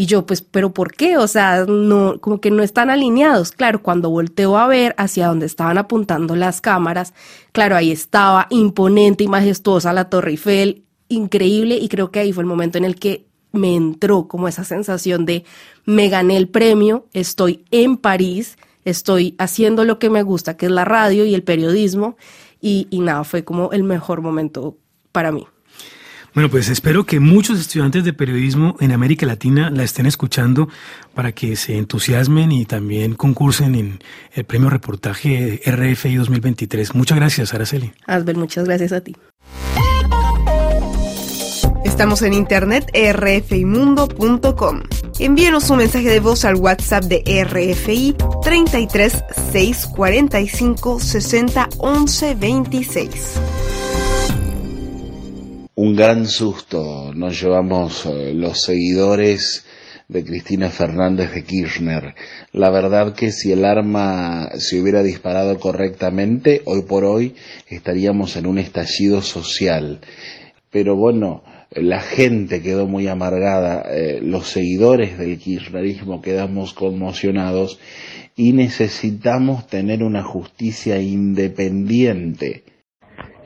Y 0.00 0.06
yo, 0.06 0.24
pues, 0.24 0.40
¿pero 0.40 0.72
por 0.72 0.94
qué? 0.94 1.18
O 1.18 1.28
sea, 1.28 1.66
no, 1.68 2.22
como 2.22 2.40
que 2.40 2.50
no 2.50 2.62
están 2.62 2.88
alineados. 2.88 3.52
Claro, 3.52 3.82
cuando 3.82 4.08
volteo 4.08 4.56
a 4.56 4.66
ver 4.66 4.94
hacia 4.96 5.26
donde 5.26 5.44
estaban 5.44 5.76
apuntando 5.76 6.36
las 6.36 6.62
cámaras, 6.62 7.12
claro, 7.52 7.76
ahí 7.76 7.90
estaba 7.90 8.46
imponente 8.48 9.24
y 9.24 9.28
majestuosa 9.28 9.92
la 9.92 10.08
Torre 10.08 10.30
Eiffel, 10.30 10.84
increíble, 11.08 11.76
y 11.76 11.90
creo 11.90 12.10
que 12.10 12.20
ahí 12.20 12.32
fue 12.32 12.44
el 12.44 12.46
momento 12.46 12.78
en 12.78 12.86
el 12.86 12.94
que 12.94 13.26
me 13.52 13.76
entró 13.76 14.26
como 14.26 14.48
esa 14.48 14.64
sensación 14.64 15.26
de 15.26 15.44
me 15.84 16.08
gané 16.08 16.38
el 16.38 16.48
premio, 16.48 17.04
estoy 17.12 17.66
en 17.70 17.98
París, 17.98 18.56
estoy 18.86 19.34
haciendo 19.36 19.84
lo 19.84 19.98
que 19.98 20.08
me 20.08 20.22
gusta, 20.22 20.56
que 20.56 20.64
es 20.64 20.72
la 20.72 20.86
radio 20.86 21.26
y 21.26 21.34
el 21.34 21.42
periodismo, 21.42 22.16
y, 22.58 22.86
y 22.88 23.00
nada, 23.00 23.22
fue 23.24 23.44
como 23.44 23.70
el 23.72 23.82
mejor 23.82 24.22
momento 24.22 24.78
para 25.12 25.30
mí. 25.30 25.46
Bueno, 26.34 26.48
pues 26.48 26.68
espero 26.68 27.04
que 27.04 27.18
muchos 27.18 27.58
estudiantes 27.58 28.04
de 28.04 28.12
periodismo 28.12 28.76
en 28.80 28.92
América 28.92 29.26
Latina 29.26 29.68
la 29.70 29.82
estén 29.82 30.06
escuchando 30.06 30.68
para 31.14 31.32
que 31.32 31.56
se 31.56 31.76
entusiasmen 31.76 32.52
y 32.52 32.66
también 32.66 33.14
concursen 33.14 33.74
en 33.74 33.98
el 34.32 34.44
premio 34.44 34.70
reportaje 34.70 35.60
RFI 35.66 36.16
2023. 36.16 36.94
Muchas 36.94 37.18
gracias, 37.18 37.52
Araceli. 37.52 37.92
Asbel, 38.06 38.36
muchas 38.36 38.64
gracias 38.64 38.92
a 38.92 39.00
ti. 39.00 39.16
Estamos 41.84 42.22
en 42.22 42.32
internet 42.32 42.90
rfimundo.com. 42.94 44.82
Envíenos 45.18 45.68
un 45.68 45.78
mensaje 45.78 46.08
de 46.08 46.20
voz 46.20 46.44
al 46.44 46.54
WhatsApp 46.54 47.04
de 47.04 47.44
RFI 47.44 48.14
33 48.42 49.24
645 49.52 51.00
60 51.00 51.68
11 51.78 52.34
26 52.36 53.40
un 53.89 53.89
gran 56.00 56.28
susto 56.28 57.12
nos 57.14 57.38
llevamos 57.38 58.06
eh, 58.06 58.32
los 58.32 58.62
seguidores 58.62 59.66
de 60.08 60.24
Cristina 60.24 60.70
Fernández 60.70 61.34
de 61.34 61.44
Kirchner. 61.44 62.14
La 62.54 62.70
verdad 62.70 63.12
que 63.12 63.32
si 63.32 63.52
el 63.52 63.66
arma 63.66 64.48
se 64.56 64.80
hubiera 64.80 65.02
disparado 65.02 65.60
correctamente, 65.60 66.62
hoy 66.64 66.84
por 66.88 67.04
hoy 67.04 67.34
estaríamos 67.68 68.36
en 68.36 68.46
un 68.46 68.56
estallido 68.56 69.20
social. 69.20 70.00
Pero 70.70 70.96
bueno, 70.96 71.44
la 71.70 72.00
gente 72.00 72.62
quedó 72.62 72.86
muy 72.86 73.06
amargada, 73.06 73.82
eh, 73.90 74.20
los 74.22 74.48
seguidores 74.48 75.18
del 75.18 75.38
kirchnerismo 75.38 76.22
quedamos 76.22 76.72
conmocionados 76.72 77.78
y 78.36 78.54
necesitamos 78.54 79.66
tener 79.66 80.02
una 80.02 80.22
justicia 80.22 80.98
independiente 80.98 82.69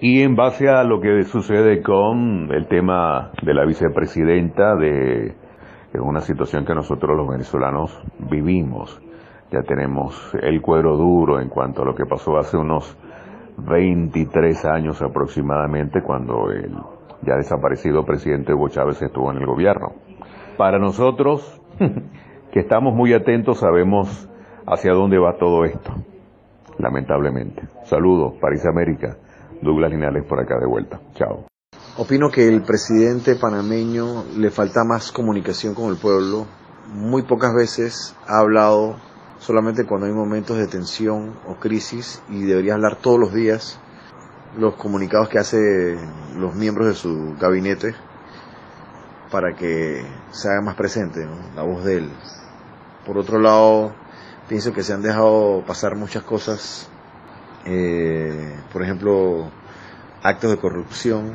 Y 0.06 0.20
en 0.20 0.36
base 0.36 0.68
a 0.68 0.84
lo 0.84 1.00
que 1.00 1.22
sucede 1.22 1.80
con 1.80 2.52
el 2.52 2.66
tema 2.68 3.30
de 3.42 3.54
la 3.54 3.64
vicepresidenta, 3.64 4.76
de 4.76 5.28
es 5.28 5.98
una 5.98 6.20
situación 6.20 6.66
que 6.66 6.74
nosotros 6.74 7.16
los 7.16 7.26
venezolanos 7.26 8.02
vivimos. 8.18 9.00
Ya 9.50 9.62
tenemos 9.62 10.34
el 10.42 10.60
cuero 10.60 10.98
duro 10.98 11.40
en 11.40 11.48
cuanto 11.48 11.80
a 11.80 11.84
lo 11.86 11.94
que 11.94 12.04
pasó 12.04 12.36
hace 12.36 12.58
unos 12.58 12.98
23 13.56 14.66
años 14.66 15.00
aproximadamente 15.00 16.02
cuando 16.02 16.50
el 16.50 16.76
ya 17.22 17.36
desaparecido 17.36 18.04
presidente 18.04 18.52
Hugo 18.52 18.68
Chávez 18.68 19.00
estuvo 19.00 19.32
en 19.32 19.38
el 19.38 19.46
gobierno. 19.46 19.94
Para 20.58 20.78
nosotros, 20.78 21.62
que 22.52 22.60
estamos 22.60 22.94
muy 22.94 23.14
atentos, 23.14 23.60
sabemos 23.60 24.28
hacia 24.66 24.92
dónde 24.92 25.16
va 25.16 25.38
todo 25.38 25.64
esto, 25.64 25.94
lamentablemente. 26.76 27.62
Saludos, 27.84 28.34
París 28.38 28.66
América, 28.66 29.16
Douglas 29.62 29.90
Linares 29.90 30.24
por 30.24 30.40
acá 30.40 30.58
de 30.58 30.66
vuelta. 30.66 31.00
Chao. 31.14 31.46
Opino 31.96 32.30
que 32.30 32.48
el 32.48 32.62
presidente 32.62 33.36
panameño 33.36 34.24
le 34.36 34.50
falta 34.50 34.84
más 34.84 35.12
comunicación 35.12 35.74
con 35.74 35.90
el 35.90 35.96
pueblo. 35.96 36.46
Muy 36.92 37.22
pocas 37.22 37.54
veces 37.54 38.14
ha 38.26 38.38
hablado 38.38 38.96
solamente 39.38 39.84
cuando 39.84 40.06
hay 40.06 40.12
momentos 40.12 40.56
de 40.58 40.66
tensión 40.66 41.34
o 41.46 41.56
crisis 41.56 42.22
y 42.28 42.42
debería 42.42 42.74
hablar 42.74 42.96
todos 42.96 43.18
los 43.18 43.32
días 43.32 43.78
los 44.56 44.74
comunicados 44.76 45.28
que 45.28 45.38
hace 45.38 45.98
los 46.36 46.54
miembros 46.54 46.86
de 46.88 46.94
su 46.94 47.34
gabinete 47.40 47.94
para 49.30 49.54
que 49.54 50.04
se 50.30 50.48
haga 50.48 50.62
más 50.62 50.76
presente 50.76 51.26
la 51.56 51.62
voz 51.62 51.84
de 51.84 51.98
él. 51.98 52.10
Por 53.04 53.18
otro 53.18 53.38
lado, 53.38 53.92
pienso 54.48 54.72
que 54.72 54.82
se 54.82 54.92
han 54.92 55.02
dejado 55.02 55.64
pasar 55.66 55.96
muchas 55.96 56.22
cosas, 56.22 56.88
eh, 57.66 58.56
por 58.72 58.82
ejemplo, 58.82 59.50
actos 60.22 60.50
de 60.50 60.58
corrupción 60.58 61.32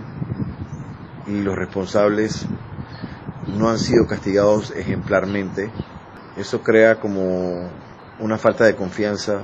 y 1.27 1.41
los 1.41 1.55
responsables 1.55 2.47
no 3.47 3.69
han 3.69 3.79
sido 3.79 4.05
castigados 4.07 4.71
ejemplarmente. 4.71 5.69
Eso 6.37 6.61
crea 6.61 6.99
como 6.99 7.69
una 8.19 8.37
falta 8.37 8.65
de 8.65 8.75
confianza 8.75 9.43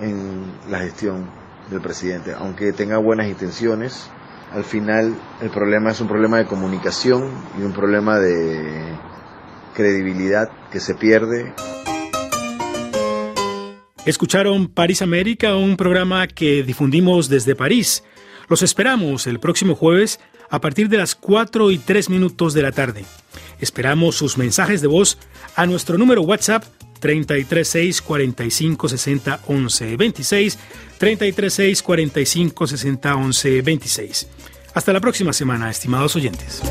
en 0.00 0.52
la 0.68 0.78
gestión 0.80 1.28
del 1.70 1.80
presidente, 1.80 2.34
aunque 2.36 2.72
tenga 2.72 2.98
buenas 2.98 3.28
intenciones. 3.28 4.10
Al 4.52 4.64
final 4.64 5.14
el 5.40 5.50
problema 5.50 5.90
es 5.90 6.00
un 6.00 6.08
problema 6.08 6.38
de 6.38 6.46
comunicación 6.46 7.30
y 7.58 7.62
un 7.62 7.72
problema 7.72 8.18
de 8.18 8.96
credibilidad 9.74 10.48
que 10.70 10.80
se 10.80 10.94
pierde. 10.94 11.52
Escucharon 14.06 14.68
París 14.68 15.00
América, 15.00 15.56
un 15.56 15.78
programa 15.78 16.26
que 16.26 16.62
difundimos 16.62 17.30
desde 17.30 17.54
París. 17.54 18.04
Los 18.48 18.62
esperamos 18.62 19.26
el 19.26 19.40
próximo 19.40 19.74
jueves 19.74 20.20
a 20.50 20.60
partir 20.60 20.90
de 20.90 20.98
las 20.98 21.14
4 21.14 21.70
y 21.70 21.78
3 21.78 22.10
minutos 22.10 22.52
de 22.52 22.62
la 22.62 22.70
tarde. 22.70 23.06
Esperamos 23.60 24.16
sus 24.16 24.36
mensajes 24.36 24.82
de 24.82 24.88
voz 24.88 25.16
a 25.56 25.64
nuestro 25.64 25.96
número 25.96 26.20
WhatsApp 26.20 26.64
336 27.00 28.02
45 28.02 28.88
60 28.90 29.40
11 29.46 29.96
26 29.96 30.58
336 30.98 31.82
45 31.82 32.66
60 32.66 33.16
11 33.16 33.62
26. 33.62 34.28
Hasta 34.74 34.92
la 34.92 35.00
próxima 35.00 35.32
semana, 35.32 35.70
estimados 35.70 36.14
oyentes. 36.14 36.62